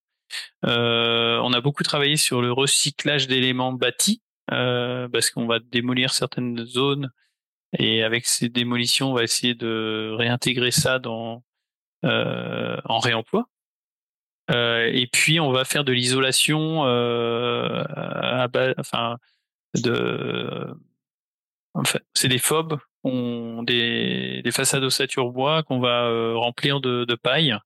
Euh, 0.66 1.40
on 1.42 1.54
a 1.54 1.60
beaucoup 1.62 1.82
travaillé 1.82 2.16
sur 2.16 2.42
le 2.42 2.52
recyclage 2.52 3.26
d'éléments 3.28 3.72
bâtis, 3.72 4.22
euh, 4.52 5.08
parce 5.08 5.30
qu'on 5.30 5.46
va 5.46 5.58
démolir 5.58 6.12
certaines 6.12 6.66
zones 6.66 7.10
et 7.78 8.02
avec 8.02 8.26
ces 8.26 8.50
démolitions, 8.50 9.12
on 9.12 9.14
va 9.14 9.22
essayer 9.22 9.54
de 9.54 10.12
réintégrer 10.18 10.70
ça 10.70 10.98
dans 10.98 11.42
euh, 12.04 12.76
en 12.84 12.98
réemploi. 12.98 13.48
Euh, 14.50 14.90
et 14.92 15.06
puis 15.06 15.40
on 15.40 15.50
va 15.50 15.64
faire 15.64 15.84
de 15.84 15.92
l'isolation, 15.92 16.84
euh, 16.84 17.84
enfin 18.76 19.16
de 19.76 20.74
fait, 21.84 22.02
c'est 22.14 22.28
des 22.28 22.40
on, 23.04 23.62
des, 23.62 24.42
des 24.42 24.50
façades 24.50 24.82
ossature 24.82 25.30
bois 25.30 25.62
qu'on 25.62 25.80
va 25.80 26.04
euh, 26.06 26.36
remplir 26.36 26.80
de, 26.80 27.04
de, 27.04 27.14
paille 27.14 27.56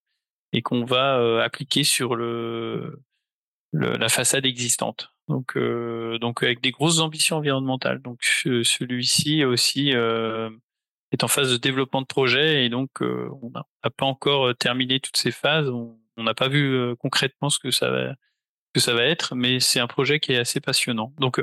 et 0.52 0.62
qu'on 0.62 0.84
va 0.84 1.18
euh, 1.18 1.42
appliquer 1.42 1.84
sur 1.84 2.16
la 2.16 4.08
façade 4.08 4.46
existante. 4.46 5.10
Donc, 5.28 5.56
euh, 5.56 6.18
donc 6.18 6.42
avec 6.42 6.60
des 6.60 6.70
grosses 6.70 7.00
ambitions 7.00 7.38
environnementales. 7.38 8.00
Donc 8.02 8.22
celui-ci 8.22 9.44
aussi 9.44 9.90
est 9.90 11.24
en 11.24 11.28
phase 11.28 11.50
de 11.50 11.56
développement 11.56 12.02
de 12.02 12.06
projet 12.06 12.64
et 12.64 12.68
donc 12.68 12.90
on 13.00 13.50
n'a 13.50 13.90
pas 13.96 14.06
encore 14.06 14.54
terminé 14.56 15.00
toutes 15.00 15.16
ces 15.16 15.32
phases. 15.32 15.68
On 15.70 15.98
n'a 16.18 16.34
pas 16.34 16.48
vu 16.48 16.94
concrètement 16.98 17.48
ce 17.48 17.58
que 17.58 17.70
ça 17.70 17.90
va 17.90 19.02
être, 19.02 19.34
mais 19.34 19.60
c'est 19.60 19.80
un 19.80 19.88
projet 19.88 20.20
qui 20.20 20.32
est 20.32 20.38
assez 20.38 20.60
passionnant. 20.60 21.12
Donc 21.18 21.42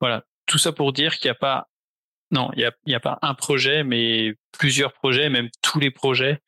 voilà, 0.00 0.24
tout 0.46 0.58
ça 0.58 0.72
pour 0.72 0.92
dire 0.92 1.18
qu'il 1.18 1.28
n'y 1.28 1.32
a 1.32 1.34
pas 1.34 1.67
non, 2.30 2.50
il 2.54 2.58
n'y 2.58 2.64
a, 2.64 2.72
y 2.86 2.94
a 2.94 3.00
pas 3.00 3.18
un 3.22 3.34
projet, 3.34 3.84
mais 3.84 4.34
plusieurs 4.52 4.92
projets, 4.92 5.30
même 5.30 5.48
tous 5.62 5.80
les 5.80 5.90
projets 5.90 6.40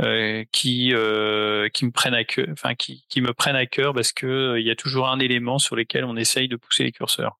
euh, 0.00 0.44
qui 0.52 0.92
euh, 0.94 1.68
qui 1.68 1.84
me 1.84 1.90
prennent 1.90 2.14
à 2.14 2.24
cœur, 2.24 2.46
enfin 2.50 2.74
qui, 2.74 3.04
qui 3.08 3.20
me 3.20 3.32
prennent 3.32 3.56
à 3.56 3.66
cœur 3.66 3.94
parce 3.94 4.12
que 4.12 4.26
euh, 4.26 4.60
il 4.60 4.66
y 4.66 4.70
a 4.70 4.76
toujours 4.76 5.08
un 5.08 5.18
élément 5.18 5.58
sur 5.58 5.76
lequel 5.76 6.04
on 6.04 6.16
essaye 6.16 6.48
de 6.48 6.56
pousser 6.56 6.84
les 6.84 6.92
curseurs. 6.92 7.38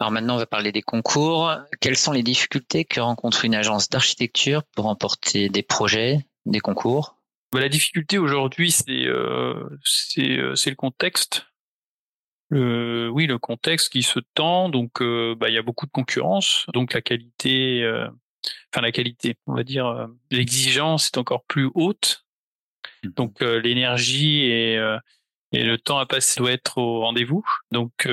Alors 0.00 0.12
maintenant, 0.12 0.36
on 0.36 0.38
va 0.38 0.46
parler 0.46 0.70
des 0.70 0.82
concours. 0.82 1.52
Quelles 1.80 1.96
sont 1.96 2.12
les 2.12 2.22
difficultés 2.22 2.84
que 2.84 3.00
rencontre 3.00 3.44
une 3.44 3.54
agence 3.54 3.88
d'architecture 3.88 4.62
pour 4.76 4.84
remporter 4.84 5.48
des 5.48 5.62
projets, 5.62 6.20
des 6.46 6.60
concours? 6.60 7.16
Bah, 7.52 7.60
La 7.60 7.68
difficulté 7.68 8.18
aujourd'hui, 8.18 8.70
c'est 8.70 9.06
euh, 9.06 9.54
c'est 9.82 10.38
euh, 10.38 10.54
le 10.66 10.74
contexte 10.76 11.47
le, 12.48 13.10
oui, 13.10 13.26
le 13.26 13.38
contexte 13.38 13.90
qui 13.90 14.02
se 14.02 14.20
tend, 14.34 14.68
donc 14.68 15.02
euh, 15.02 15.34
bah, 15.34 15.48
il 15.48 15.54
y 15.54 15.58
a 15.58 15.62
beaucoup 15.62 15.86
de 15.86 15.90
concurrence, 15.90 16.66
donc 16.72 16.94
la 16.94 17.02
qualité, 17.02 17.82
euh, 17.82 18.08
enfin 18.72 18.82
la 18.82 18.92
qualité, 18.92 19.36
on 19.46 19.54
va 19.54 19.64
dire, 19.64 19.86
euh, 19.86 20.06
l'exigence 20.30 21.06
est 21.06 21.18
encore 21.18 21.44
plus 21.44 21.70
haute, 21.74 22.24
mmh. 23.02 23.08
donc 23.10 23.40
l'énergie 23.40 24.44
et, 24.44 24.74
et 25.52 25.62
le 25.62 25.78
temps 25.78 25.98
à 25.98 26.06
passer 26.06 26.40
doit 26.40 26.52
être 26.52 26.78
au 26.78 27.00
rendez-vous. 27.00 27.44
Donc 27.70 28.08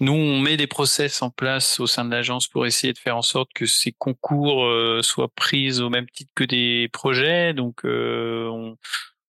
nous, 0.00 0.12
on 0.12 0.40
met 0.40 0.56
des 0.56 0.66
process 0.66 1.20
en 1.20 1.30
place 1.30 1.78
au 1.80 1.86
sein 1.86 2.04
de 2.04 2.10
l'agence 2.10 2.46
pour 2.46 2.66
essayer 2.66 2.92
de 2.92 2.98
faire 2.98 3.16
en 3.16 3.22
sorte 3.22 3.50
que 3.54 3.66
ces 3.66 3.92
concours 3.92 4.66
soient 5.02 5.32
pris 5.34 5.78
au 5.80 5.90
même 5.90 6.08
titre 6.08 6.32
que 6.34 6.44
des 6.44 6.88
projets. 6.90 7.52
Donc, 7.52 7.82
on, 7.84 8.78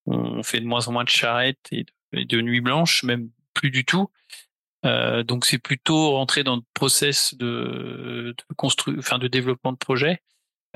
on, 0.05 0.43
fait 0.43 0.59
de 0.59 0.65
moins 0.65 0.87
en 0.87 0.93
moins 0.93 1.03
de 1.03 1.09
charrettes 1.09 1.67
et 1.71 1.85
de, 2.13 2.41
nuits 2.41 2.61
blanches, 2.61 3.03
même 3.03 3.29
plus 3.61 3.71
du 3.71 3.85
tout. 3.85 4.09
donc, 4.83 5.45
c'est 5.45 5.59
plutôt 5.59 6.11
rentrer 6.11 6.43
dans 6.43 6.55
le 6.55 6.63
process 6.73 7.35
de, 7.35 8.35
de 8.37 8.97
enfin 8.97 9.19
de 9.19 9.27
développement 9.27 9.71
de 9.71 9.77
projet, 9.77 10.21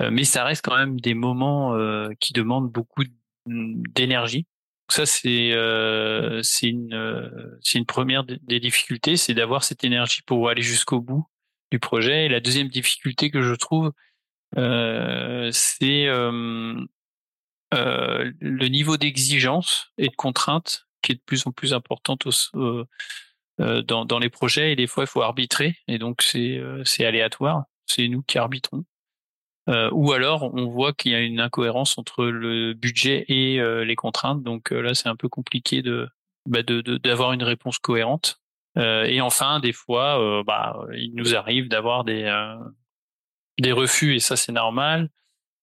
mais 0.00 0.24
ça 0.24 0.44
reste 0.44 0.64
quand 0.64 0.76
même 0.76 1.00
des 1.00 1.14
moments 1.14 1.76
qui 2.20 2.32
demandent 2.32 2.70
beaucoup 2.70 3.02
d'énergie 3.46 4.46
ça, 4.88 5.04
c'est 5.06 5.52
euh, 5.52 6.42
une 6.62 6.94
euh, 6.94 7.58
c'est 7.62 7.78
une 7.78 7.86
première 7.86 8.24
des 8.24 8.60
difficultés, 8.60 9.16
c'est 9.16 9.34
d'avoir 9.34 9.64
cette 9.64 9.84
énergie 9.84 10.22
pour 10.22 10.48
aller 10.48 10.62
jusqu'au 10.62 11.00
bout 11.00 11.26
du 11.72 11.78
projet. 11.80 12.26
Et 12.26 12.28
la 12.28 12.40
deuxième 12.40 12.68
difficulté 12.68 13.30
que 13.30 13.42
je 13.42 13.54
trouve, 13.54 13.92
euh, 14.56 15.50
c'est 15.52 16.06
euh, 16.06 16.80
euh, 17.74 18.32
le 18.40 18.68
niveau 18.68 18.96
d'exigence 18.96 19.92
et 19.98 20.08
de 20.08 20.14
contrainte 20.14 20.85
qui 21.06 21.12
est 21.12 21.16
de 21.16 21.22
plus 21.24 21.46
en 21.46 21.52
plus 21.52 21.72
importante 21.72 22.26
au, 22.26 22.84
dans, 23.58 24.04
dans 24.04 24.18
les 24.18 24.30
projets. 24.30 24.72
Et 24.72 24.76
des 24.76 24.86
fois, 24.86 25.04
il 25.04 25.06
faut 25.06 25.22
arbitrer, 25.22 25.76
et 25.88 25.98
donc 25.98 26.22
c'est 26.22 26.60
c'est 26.84 27.06
aléatoire. 27.06 27.64
C'est 27.86 28.08
nous 28.08 28.22
qui 28.22 28.38
arbitrons. 28.38 28.84
Euh, 29.68 29.90
ou 29.92 30.12
alors 30.12 30.54
on 30.54 30.68
voit 30.68 30.92
qu'il 30.92 31.12
y 31.12 31.14
a 31.14 31.20
une 31.20 31.40
incohérence 31.40 31.98
entre 31.98 32.26
le 32.26 32.72
budget 32.72 33.24
et 33.28 33.60
euh, 33.60 33.84
les 33.84 33.96
contraintes. 33.96 34.42
Donc 34.42 34.72
euh, 34.72 34.80
là, 34.80 34.94
c'est 34.94 35.08
un 35.08 35.16
peu 35.16 35.28
compliqué 35.28 35.82
de 35.82 36.08
bah, 36.46 36.62
d'avoir 36.62 37.32
une 37.32 37.42
réponse 37.42 37.78
cohérente. 37.78 38.40
et 38.76 39.20
enfin, 39.20 39.58
des 39.60 39.72
fois, 39.72 40.42
bah, 40.44 40.78
il 40.94 41.12
nous 41.14 41.34
arrive 41.34 41.68
d'avoir 41.68 42.04
des 42.04 42.24
des 43.58 43.72
refus 43.72 44.14
et 44.14 44.20
ça 44.20 44.36
c'est 44.36 44.52
normal 44.52 45.10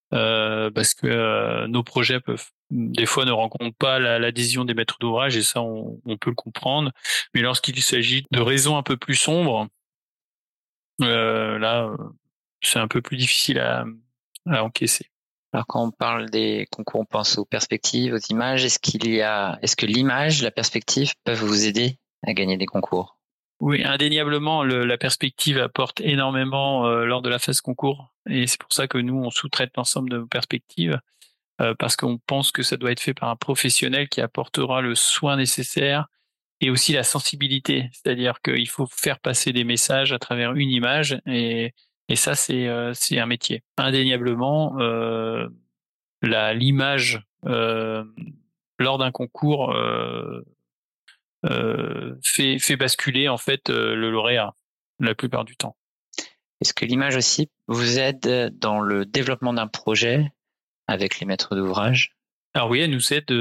parce 0.10 0.94
que 0.94 1.66
nos 1.68 1.84
projets 1.84 2.20
peuvent 2.20 2.50
des 2.74 3.06
fois 3.06 3.26
ne 3.26 3.32
rencontrent 3.32 3.78
pas 3.78 4.00
l'adhésion 4.00 4.66
des 4.66 4.74
maîtres 4.74 4.98
d'ouvrage 5.00 5.38
et 5.38 5.44
ça 5.44 5.62
on, 5.62 6.02
on, 6.06 6.18
peut 6.18 6.32
le 6.32 6.36
comprendre. 6.36 6.92
Mais 7.34 7.42
lorsqu'il 7.42 7.82
s'agit 7.82 8.26
de 8.32 8.42
raisons 8.42 8.78
un 8.78 8.84
peu 8.84 8.98
plus 8.98 9.16
sombres, 9.16 9.68
là 11.00 11.92
c'est 12.64 12.80
un 12.80 12.88
peu 12.88 13.02
plus 13.02 13.18
difficile 13.18 13.60
à, 13.60 13.86
encaisser. 14.48 15.10
Alors 15.54 15.68
quand 15.68 15.84
on 15.84 15.92
parle 15.92 16.30
des 16.30 16.68
concours, 16.72 17.02
on 17.02 17.06
pense 17.06 17.38
aux 17.38 17.46
perspectives, 17.46 18.14
aux 18.14 18.32
images. 18.32 18.66
Est-ce 18.66 18.80
qu'il 18.80 19.08
y 19.08 19.22
a, 19.22 19.60
est-ce 19.62 19.76
que 19.76 19.86
l'image, 19.86 20.42
la 20.42 20.52
perspective 20.52 21.14
peuvent 21.24 21.44
vous 21.44 21.66
aider 21.66 22.00
à 22.26 22.34
gagner 22.34 22.58
des 22.58 22.66
concours? 22.66 23.20
Oui, 23.60 23.84
indéniablement, 23.84 24.64
la 24.64 24.98
perspective 24.98 25.58
apporte 25.60 26.02
énormément 26.02 26.88
euh, 26.88 27.06
lors 27.06 27.22
de 27.22 27.30
la 27.30 27.40
phase 27.40 27.62
concours, 27.62 28.14
et 28.30 28.48
c'est 28.48 28.60
pour 28.60 28.74
ça 28.74 28.88
que 28.88 28.98
nous 28.98 29.16
on 29.16 29.30
sous-traite 29.30 29.72
l'ensemble 29.78 30.10
de 30.10 30.18
nos 30.18 30.28
perspectives 30.28 31.00
euh, 31.62 31.74
parce 31.78 31.96
qu'on 31.96 32.18
pense 32.18 32.52
que 32.52 32.64
ça 32.64 32.78
doit 32.78 32.92
être 32.92 33.00
fait 33.00 33.14
par 33.14 33.30
un 33.30 33.36
professionnel 33.36 34.10
qui 34.10 34.22
apportera 34.22 34.82
le 34.82 34.96
soin 34.96 35.38
nécessaire 35.38 36.08
et 36.62 36.70
aussi 36.70 36.94
la 36.94 37.04
sensibilité, 37.04 37.90
c'est-à-dire 37.92 38.42
qu'il 38.42 38.70
faut 38.70 38.88
faire 38.88 39.20
passer 39.20 39.52
des 39.54 39.64
messages 39.64 40.14
à 40.14 40.20
travers 40.20 40.54
une 40.54 40.70
image 40.70 41.20
et 41.26 42.16
ça, 42.16 42.36
c'est 42.36 42.68
euh, 42.68 42.94
c'est 42.94 43.20
un 43.20 43.26
métier. 43.26 43.64
Indéniablement, 43.78 44.80
euh, 44.80 45.48
l'image 46.22 47.22
lors 47.44 48.98
d'un 48.98 49.12
concours 49.12 49.76
fait 52.24 52.60
fait 52.60 52.76
basculer 52.78 53.28
en 53.28 53.38
fait 53.38 53.70
le 53.70 54.10
lauréat 54.10 54.54
la 55.00 55.16
plupart 55.16 55.44
du 55.44 55.58
temps. 55.58 55.76
Est-ce 56.62 56.74
que 56.74 56.86
l'image 56.86 57.18
aussi 57.18 57.50
vous 57.68 58.00
aide 58.00 58.58
dans 58.58 58.80
le 58.80 59.06
développement 59.06 59.54
d'un 59.54 59.68
projet 59.68 60.32
avec 60.88 61.20
les 61.20 61.26
maîtres 61.26 61.56
d'ouvrage 61.56 62.16
alors 62.56 62.70
oui, 62.70 62.82
elle 62.82 62.92
nous 62.92 63.14
aide 63.14 63.34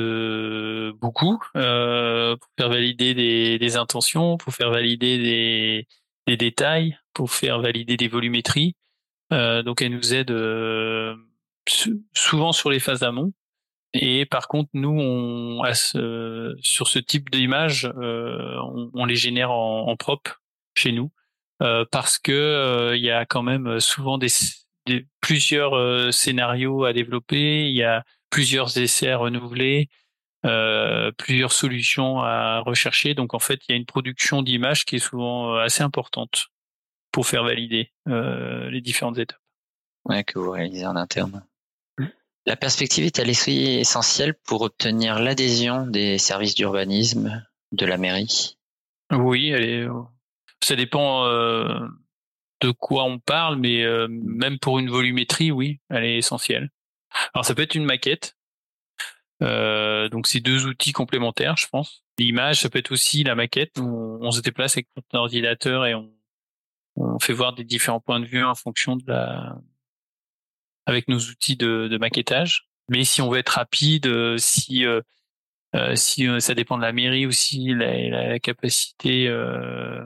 beaucoup 0.99 1.39
euh, 1.55 2.35
pour 2.37 2.49
faire 2.59 2.71
valider 2.71 3.15
des, 3.59 3.77
intentions, 3.77 4.39
pour 4.39 4.55
faire 4.55 4.71
valider 4.71 5.87
des, 6.27 6.37
détails 6.37 6.97
pour 7.13 7.31
faire 7.31 7.61
valider 7.61 7.99
des 7.99 8.09
volumétries. 8.09 8.75
Euh, 9.33 9.63
donc 9.63 9.83
elle 9.83 9.93
nous 9.93 10.15
aide 10.15 10.31
euh, 10.31 11.15
souvent 12.15 12.53
sur 12.53 12.71
les 12.71 12.81
phases 12.81 13.03
amont. 13.03 13.33
Et 13.93 14.25
par 14.25 14.49
contre, 14.49 14.71
nous, 14.73 14.99
on, 14.99 15.63
sur 15.75 16.89
ce 16.89 16.99
type 16.99 17.31
d'image, 17.31 17.93
euh, 17.99 18.57
on, 18.95 19.05
les 19.05 19.17
génère 19.17 19.51
en, 19.51 19.89
en 19.89 19.97
propre 19.97 20.41
chez 20.75 20.93
nous 20.93 21.11
euh, 21.63 21.85
parce 21.91 22.19
que 22.19 22.33
euh, 22.33 22.97
il 22.97 23.03
y 23.03 23.11
a 23.11 23.27
quand 23.27 23.43
même 23.43 23.79
souvent 23.81 24.17
des, 24.17 24.31
plusieurs 25.21 26.13
scénarios 26.13 26.85
à 26.85 26.93
développer. 26.93 27.69
Il 27.69 27.77
y 27.77 27.85
a 27.85 28.05
plusieurs 28.31 28.77
essais 28.79 29.11
à 29.11 29.17
renouveler. 29.17 29.89
Euh, 30.45 31.13
plusieurs 31.13 31.53
solutions 31.53 32.21
à 32.21 32.61
rechercher. 32.61 33.15
Donc 33.15 33.33
en 33.33 33.39
fait, 33.39 33.61
il 33.69 33.73
y 33.73 33.75
a 33.75 33.77
une 33.77 33.87
production 33.87 34.43
d'images 34.43 34.85
qui 34.85 34.97
est 34.97 34.99
souvent 34.99 35.55
euh, 35.55 35.61
assez 35.61 35.85
importante 35.85 36.47
pour 37.13 37.29
faire 37.29 37.45
valider 37.45 37.93
euh, 38.09 38.69
les 38.69 38.81
différentes 38.81 39.19
étapes. 39.19 39.39
Ouais, 40.05 40.25
que 40.25 40.41
vous 40.41 40.51
réalisez 40.51 40.85
en 40.85 40.97
interne. 40.97 41.47
Mmh. 41.99 42.07
La 42.47 42.57
perspective 42.57 43.05
est 43.05 43.21
elle 43.21 43.31
essentielle 43.31 44.35
pour 44.35 44.63
obtenir 44.63 45.21
l'adhésion 45.21 45.87
des 45.87 46.19
services 46.19 46.57
d'urbanisme 46.57 47.47
de 47.71 47.87
la 47.87 47.97
mairie? 47.97 48.59
Oui, 49.13 49.51
elle 49.51 49.65
est. 49.65 49.87
Ça 50.61 50.75
dépend 50.75 51.25
euh, 51.27 51.87
de 52.63 52.71
quoi 52.71 53.05
on 53.05 53.19
parle, 53.19 53.57
mais 53.57 53.83
euh, 53.85 54.09
même 54.09 54.59
pour 54.59 54.79
une 54.79 54.89
volumétrie, 54.89 55.51
oui, 55.51 55.81
elle 55.91 56.05
est 56.05 56.17
essentielle. 56.17 56.71
Alors 57.35 57.45
ça 57.45 57.55
peut 57.55 57.63
être 57.63 57.75
une 57.75 57.85
maquette, 57.85 58.37
euh, 59.43 60.09
donc 60.09 60.27
c'est 60.27 60.41
deux 60.41 60.67
outils 60.67 60.93
complémentaires, 60.93 61.57
je 61.57 61.67
pense. 61.67 62.05
L'image, 62.19 62.61
ça 62.61 62.71
peut 62.71 62.79
être 62.79 62.93
aussi 62.93 63.25
la 63.25 63.35
maquette. 63.35 63.79
On, 63.79 64.31
se 64.31 64.41
déplace 64.41 64.75
avec 64.77 64.87
notre 64.97 65.15
ordinateur 65.15 65.87
et 65.87 65.95
on, 65.95 66.11
on, 66.97 67.19
fait 67.19 67.33
voir 67.33 67.53
des 67.53 67.65
différents 67.65 68.01
points 68.01 68.21
de 68.21 68.27
vue 68.27 68.45
en 68.45 68.55
fonction 68.55 68.97
de 68.97 69.03
la, 69.07 69.59
avec 70.87 71.09
nos 71.09 71.19
outils 71.19 71.57
de, 71.57 71.89
de 71.89 71.99
maquettage. 71.99 72.69
Mais 72.89 73.05
si 73.05 73.23
on 73.23 73.31
veut 73.31 73.39
être 73.39 73.51
rapide, 73.51 74.07
euh, 74.07 74.37
si 74.39 74.87
euh, 74.87 75.01
euh, 75.75 75.97
si 75.97 76.29
ça 76.41 76.55
dépend 76.55 76.77
de 76.77 76.83
la 76.83 76.93
mairie 76.93 77.27
ou 77.27 77.33
si 77.33 77.69
la, 77.69 78.09
la 78.11 78.39
capacité, 78.39 79.27
euh, 79.29 80.05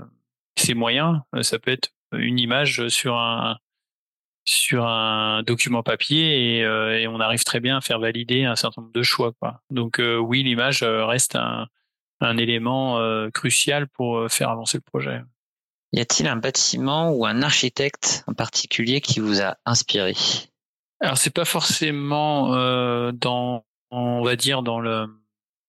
ses 0.57 0.75
moyens, 0.75 1.21
ça 1.43 1.59
peut 1.59 1.73
être 1.73 1.91
une 2.13 2.39
image 2.39 2.89
sur 2.89 3.17
un 3.17 3.59
sur 4.47 4.87
un 4.87 5.43
document 5.43 5.83
papier 5.83 6.59
et, 6.59 6.65
euh, 6.65 6.99
et, 6.99 7.09
on 7.09 7.19
arrive 7.19 7.43
très 7.43 7.61
bien 7.61 7.79
à 7.79 7.81
faire 7.81 7.99
valider 7.99 8.45
un 8.45 8.55
certain 8.55 8.81
nombre 8.81 8.93
de 8.93 9.03
choix. 9.03 9.33
Quoi. 9.41 9.61
Donc 9.71 9.99
euh, 9.99 10.17
oui, 10.17 10.45
l'image 10.45 10.85
euh, 10.85 11.05
reste 11.05 11.35
un, 11.35 11.67
un 12.21 12.37
élément 12.39 13.01
crucial 13.35 13.89
pour 13.89 14.31
faire 14.31 14.49
avancer 14.49 14.79
le 14.79 14.83
projet. 14.83 15.21
Y 15.93 16.01
a-t-il 16.01 16.29
un 16.29 16.37
bâtiment 16.37 17.11
ou 17.11 17.27
un 17.27 17.43
architecte 17.43 18.25
en 18.27 18.33
particulier 18.33 19.01
qui 19.01 19.21
vous 19.21 19.43
a 19.43 19.57
inspiré? 19.67 20.15
Alors 21.01 21.19
c'est 21.19 21.35
pas 21.35 21.45
forcément 21.45 22.53
dans, 23.13 23.67
on 23.91 24.23
va 24.23 24.37
dire 24.37 24.63
dans 24.63 24.81
le 24.81 25.07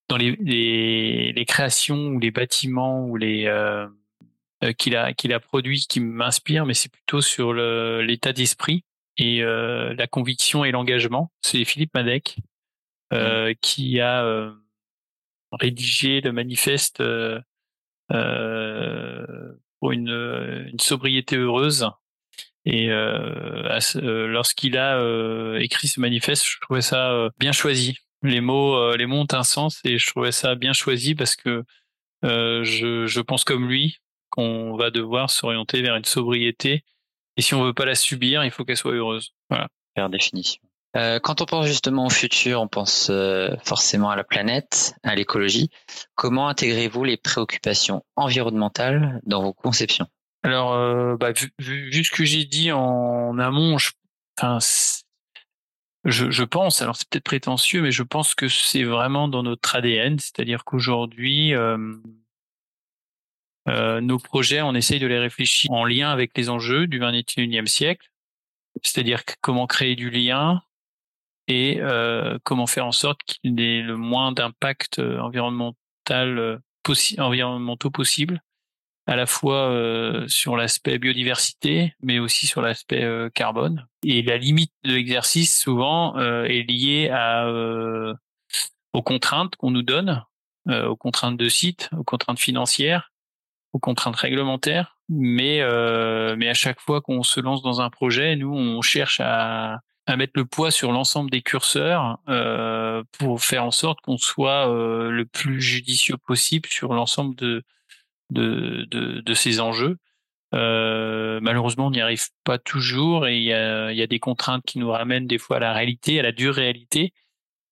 dans 0.08 0.16
les, 0.16 0.36
les, 0.40 1.32
les 1.34 1.44
créations 1.44 2.06
ou 2.06 2.18
les 2.18 2.30
bâtiments 2.30 3.04
ou 3.04 3.16
les 3.16 3.46
qu'il 4.76 4.96
a 4.96 5.12
qu'il 5.14 5.32
a 5.32 5.40
produit 5.40 5.86
qui 5.88 6.00
m'inspire, 6.00 6.66
mais 6.66 6.74
c'est 6.74 6.90
plutôt 6.90 7.20
sur 7.20 7.52
l'état 7.52 8.32
d'esprit 8.32 8.84
et 9.18 9.42
euh, 9.42 9.94
la 9.94 10.06
conviction 10.06 10.64
et 10.64 10.70
l'engagement. 10.70 11.30
C'est 11.42 11.64
Philippe 11.64 11.92
Madec 11.94 12.36
euh, 13.12 13.50
mmh. 13.50 13.54
qui 13.60 14.00
a 14.00 14.24
euh, 14.24 14.52
rédigé 15.52 16.20
le 16.20 16.32
manifeste 16.32 17.00
euh, 17.00 17.40
pour 19.80 19.92
une, 19.92 20.68
une, 20.70 20.78
sobriété 20.78 21.36
heureuse. 21.36 21.88
Et 22.64 22.88
lorsqu'il 23.94 24.76
a 24.76 25.00
écrit 25.58 25.88
ce 25.88 26.00
manifeste, 26.00 26.44
je 26.46 26.60
trouvais 26.60 26.82
ça 26.82 27.30
bien 27.38 27.52
choisi. 27.52 27.96
Les 28.22 28.40
mots, 28.42 28.94
les 28.94 29.06
mots 29.06 29.20
ont 29.20 29.32
un 29.32 29.42
sens 29.44 29.80
et 29.84 29.96
je 29.96 30.06
trouvais 30.10 30.32
ça 30.32 30.54
bien 30.54 30.74
choisi 30.74 31.14
parce 31.14 31.34
que 31.34 31.64
je, 32.22 33.06
je 33.06 33.20
pense 33.20 33.44
comme 33.44 33.68
lui 33.68 34.00
qu'on 34.38 34.76
va 34.76 34.90
devoir 34.90 35.30
s'orienter 35.30 35.82
vers 35.82 35.96
une 35.96 36.04
sobriété. 36.04 36.84
Et 37.36 37.42
si 37.42 37.54
on 37.54 37.64
veut 37.64 37.74
pas 37.74 37.84
la 37.84 37.96
subir, 37.96 38.44
il 38.44 38.52
faut 38.52 38.64
qu'elle 38.64 38.76
soit 38.76 38.92
heureuse. 38.92 39.34
Voilà. 39.50 39.66
Par 39.96 40.08
définition. 40.10 40.62
Euh, 40.96 41.18
quand 41.18 41.40
on 41.42 41.44
pense 41.44 41.66
justement 41.66 42.06
au 42.06 42.10
futur, 42.10 42.60
on 42.60 42.68
pense 42.68 43.08
euh, 43.10 43.56
forcément 43.64 44.10
à 44.10 44.16
la 44.16 44.22
planète, 44.22 44.94
à 45.02 45.16
l'écologie. 45.16 45.70
Comment 46.14 46.46
intégrez-vous 46.46 47.02
les 47.02 47.16
préoccupations 47.16 48.04
environnementales 48.14 49.20
dans 49.26 49.42
vos 49.42 49.52
conceptions? 49.52 50.06
Alors, 50.44 50.72
euh, 50.72 51.16
bah, 51.16 51.32
vu, 51.32 51.52
vu, 51.58 52.04
ce 52.04 52.12
que 52.12 52.24
j'ai 52.24 52.44
dit 52.44 52.70
en 52.70 53.40
amont, 53.40 53.76
je, 53.76 53.90
enfin, 54.38 54.58
je, 56.04 56.30
je, 56.30 56.44
pense, 56.44 56.80
alors 56.80 56.94
c'est 56.94 57.08
peut-être 57.08 57.24
prétentieux, 57.24 57.82
mais 57.82 57.90
je 57.90 58.04
pense 58.04 58.36
que 58.36 58.46
c'est 58.46 58.84
vraiment 58.84 59.26
dans 59.26 59.42
notre 59.42 59.74
ADN, 59.74 60.20
c'est-à-dire 60.20 60.64
qu'aujourd'hui, 60.64 61.54
Euh, 63.68 64.00
nos 64.00 64.18
projets, 64.18 64.62
on 64.62 64.74
essaye 64.74 64.98
de 64.98 65.06
les 65.06 65.18
réfléchir 65.18 65.70
en 65.72 65.84
lien 65.84 66.10
avec 66.10 66.36
les 66.36 66.48
enjeux 66.48 66.86
du 66.86 67.00
21e 67.00 67.66
siècle, 67.66 68.08
c'est-à-dire 68.82 69.22
comment 69.40 69.66
créer 69.66 69.94
du 69.94 70.10
lien 70.10 70.62
et 71.48 71.78
euh, 71.80 72.38
comment 72.44 72.66
faire 72.66 72.86
en 72.86 72.92
sorte 72.92 73.20
qu'il 73.24 73.60
ait 73.60 73.82
le 73.82 73.96
moins 73.96 74.32
d'impact 74.32 74.98
euh, 74.98 75.18
environnemental 75.18 76.60
possi 76.82 77.20
environnementaux 77.20 77.90
possible, 77.90 78.40
à 79.06 79.16
la 79.16 79.26
fois 79.26 79.70
sur 80.26 80.56
l'aspect 80.56 80.98
biodiversité, 80.98 81.94
mais 82.00 82.18
aussi 82.18 82.46
sur 82.46 82.62
l'aspect 82.62 83.06
carbone. 83.34 83.86
Et 84.02 84.22
la 84.22 84.38
limite 84.38 84.72
de 84.84 84.94
l'exercice, 84.94 85.60
souvent, 85.60 86.16
est 86.16 86.62
liée 86.66 87.10
aux 88.94 89.02
contraintes 89.02 89.56
qu'on 89.56 89.70
nous 89.70 89.82
donne, 89.82 90.24
aux 90.66 90.96
contraintes 90.96 91.36
de 91.36 91.48
site, 91.50 91.90
aux 91.94 92.04
contraintes 92.04 92.40
financières, 92.40 93.10
aux 93.72 93.78
contraintes 93.78 94.16
réglementaires, 94.16 94.98
mais 95.08 95.60
euh, 95.60 96.36
mais 96.36 96.48
à 96.48 96.54
chaque 96.54 96.80
fois 96.80 97.00
qu'on 97.00 97.22
se 97.22 97.40
lance 97.40 97.62
dans 97.62 97.80
un 97.80 97.90
projet, 97.90 98.36
nous 98.36 98.52
on 98.52 98.82
cherche 98.82 99.20
à, 99.22 99.80
mettre 100.16 100.32
le 100.36 100.46
poids 100.46 100.70
sur 100.70 100.90
l'ensemble 100.90 101.30
des 101.30 101.42
curseurs 101.42 102.18
euh, 102.30 103.02
pour 103.18 103.42
faire 103.42 103.64
en 103.64 103.70
sorte 103.70 104.00
qu'on 104.00 104.16
soit 104.16 104.66
euh, 104.70 105.10
le 105.10 105.26
plus 105.26 105.60
judicieux 105.60 106.16
possible 106.16 106.66
sur 106.70 106.94
l'ensemble 106.94 107.36
de, 108.30 109.34
ces 109.34 109.60
enjeux. 109.60 109.98
Malheureusement, 110.52 111.88
on 111.88 111.90
n'y 111.90 112.00
arrive 112.00 112.24
pas 112.44 112.58
toujours 112.58 113.26
et 113.26 113.36
il 113.36 113.42
y 113.44 113.52
a 113.52 114.06
des 114.06 114.18
contraintes 114.18 114.64
qui 114.64 114.78
nous 114.78 114.90
ramènent 114.90 115.26
des 115.26 115.38
fois 115.38 115.58
à 115.58 115.60
la 115.60 115.72
réalité, 115.74 116.18
à 116.18 116.22
la 116.22 116.32
dure 116.32 116.54
réalité. 116.54 117.12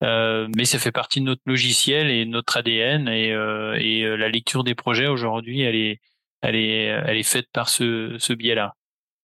Euh, 0.04 0.48
mais 0.54 0.64
ça 0.64 0.78
fait 0.78 0.92
partie 0.92 1.20
de 1.20 1.26
notre 1.26 1.42
logiciel 1.46 2.10
et 2.10 2.26
notre 2.26 2.58
ADN 2.58 3.08
et, 3.08 3.32
euh, 3.32 3.78
et 3.80 4.02
euh, 4.02 4.16
la 4.16 4.28
lecture 4.28 4.62
des 4.62 4.74
projets 4.74 5.06
aujourd'hui, 5.06 5.62
elle 5.62 5.74
est, 5.74 6.00
elle 6.42 6.54
est, 6.54 6.84
elle 6.84 7.16
est 7.16 7.22
faite 7.22 7.46
par 7.52 7.68
ce, 7.68 8.16
ce 8.18 8.32
biais-là. 8.34 8.74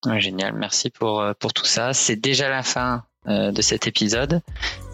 Ouais, 0.06 0.20
génial, 0.20 0.54
merci 0.54 0.90
pour 0.90 1.24
pour 1.38 1.52
tout 1.52 1.66
ça. 1.66 1.92
C'est 1.92 2.16
déjà 2.16 2.48
la 2.48 2.62
fin 2.64 3.04
de 3.26 3.62
cet 3.62 3.86
épisode. 3.86 4.40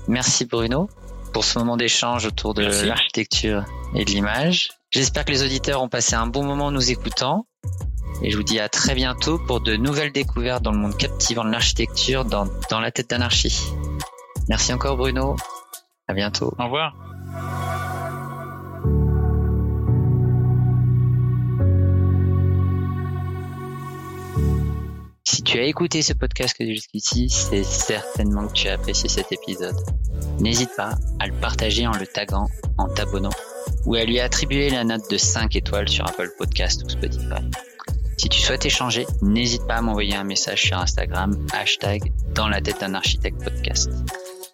Merci 0.07 0.45
Bruno 0.45 0.91
pour 1.33 1.45
ce 1.45 1.59
moment 1.59 1.79
d'échange 1.79 2.27
autour 2.27 2.53
de 2.53 2.63
l'architecture 2.85 3.65
et 3.95 4.05
de 4.05 4.11
l'image. 4.11 4.71
J'espère 4.91 5.25
que 5.25 5.31
les 5.31 5.43
auditeurs 5.43 5.83
ont 5.83 5.89
passé 5.89 6.15
un 6.15 6.27
bon 6.27 6.43
moment 6.43 6.67
en 6.67 6.71
nous 6.73 6.91
écoutant. 6.91 7.47
Et 8.23 8.31
je 8.31 8.37
vous 8.37 8.43
dis 8.43 8.59
à 8.59 8.69
très 8.69 8.95
bientôt 8.95 9.39
pour 9.39 9.61
de 9.61 9.77
nouvelles 9.77 10.13
découvertes 10.13 10.63
dans 10.63 10.73
le 10.73 10.79
monde 10.79 10.97
captivant 10.97 11.45
de 11.45 11.53
l'architecture 11.53 12.25
dans, 12.25 12.47
dans 12.71 12.81
la 12.81 12.91
tête 12.91 13.09
d'anarchie. 13.09 13.57
Merci 14.49 14.73
encore 14.73 14.97
Bruno. 14.97 15.37
À 16.09 16.15
bientôt. 16.15 16.53
Au 16.59 16.65
revoir. 16.65 16.97
Si 25.25 25.43
tu 25.43 25.59
as 25.59 25.65
écouté 25.65 26.03
ce 26.03 26.15
podcast 26.15 26.57
jusqu'ici, 26.59 27.29
c'est 27.29 27.63
certainement 27.63 28.49
que 28.49 28.53
tu 28.55 28.69
as 28.69 28.75
apprécié 28.75 29.09
cet 29.09 29.31
épisode. 29.33 29.77
N'hésite 30.41 30.71
pas 30.77 30.95
à 31.19 31.27
le 31.27 31.35
partager 31.35 31.87
en 31.87 31.93
le 31.93 32.07
taguant, 32.07 32.49
en 32.79 32.89
t'abonnant 32.89 33.31
ou 33.85 33.95
à 33.95 34.05
lui 34.05 34.21
attribuer 34.21 34.71
la 34.71 34.85
note 34.85 35.11
de 35.11 35.17
5 35.17 35.55
étoiles 35.57 35.89
sur 35.89 36.07
Apple 36.09 36.31
Podcast 36.39 36.83
ou 36.85 36.89
Spotify. 36.89 37.43
Si 38.17 38.29
tu 38.29 38.41
souhaites 38.41 38.67
échanger, 38.67 39.07
n'hésite 39.23 39.67
pas 39.67 39.77
à 39.77 39.83
m'envoyer 39.83 40.17
un 40.17 40.25
message 40.25 40.63
sur 40.63 40.79
Instagram, 40.79 41.47
hashtag 41.53 42.13
dans 42.35 42.49
la 42.49 42.61
tête 42.61 42.81
d'un 42.81 42.95
architecte 42.95 43.43
podcast. 43.45 43.91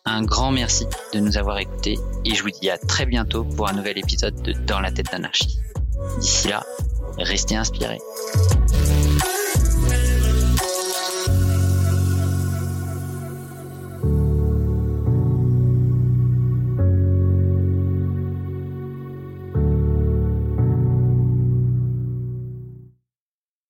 Un 0.06 0.22
grand 0.22 0.50
merci 0.50 0.86
de 1.14 1.18
nous 1.18 1.38
avoir 1.38 1.58
écoutés 1.58 1.98
et 2.26 2.34
je 2.34 2.42
vous 2.42 2.50
dis 2.50 2.68
à 2.68 2.76
très 2.76 3.06
bientôt 3.06 3.42
pour 3.42 3.70
un 3.70 3.72
nouvel 3.72 3.96
épisode 3.96 4.34
de 4.42 4.52
Dans 4.52 4.80
la 4.80 4.92
tête 4.92 5.06
d'anarchie. 5.10 5.58
D'ici 6.20 6.48
là, 6.48 6.62
restez 7.16 7.56
inspirés. 7.56 8.00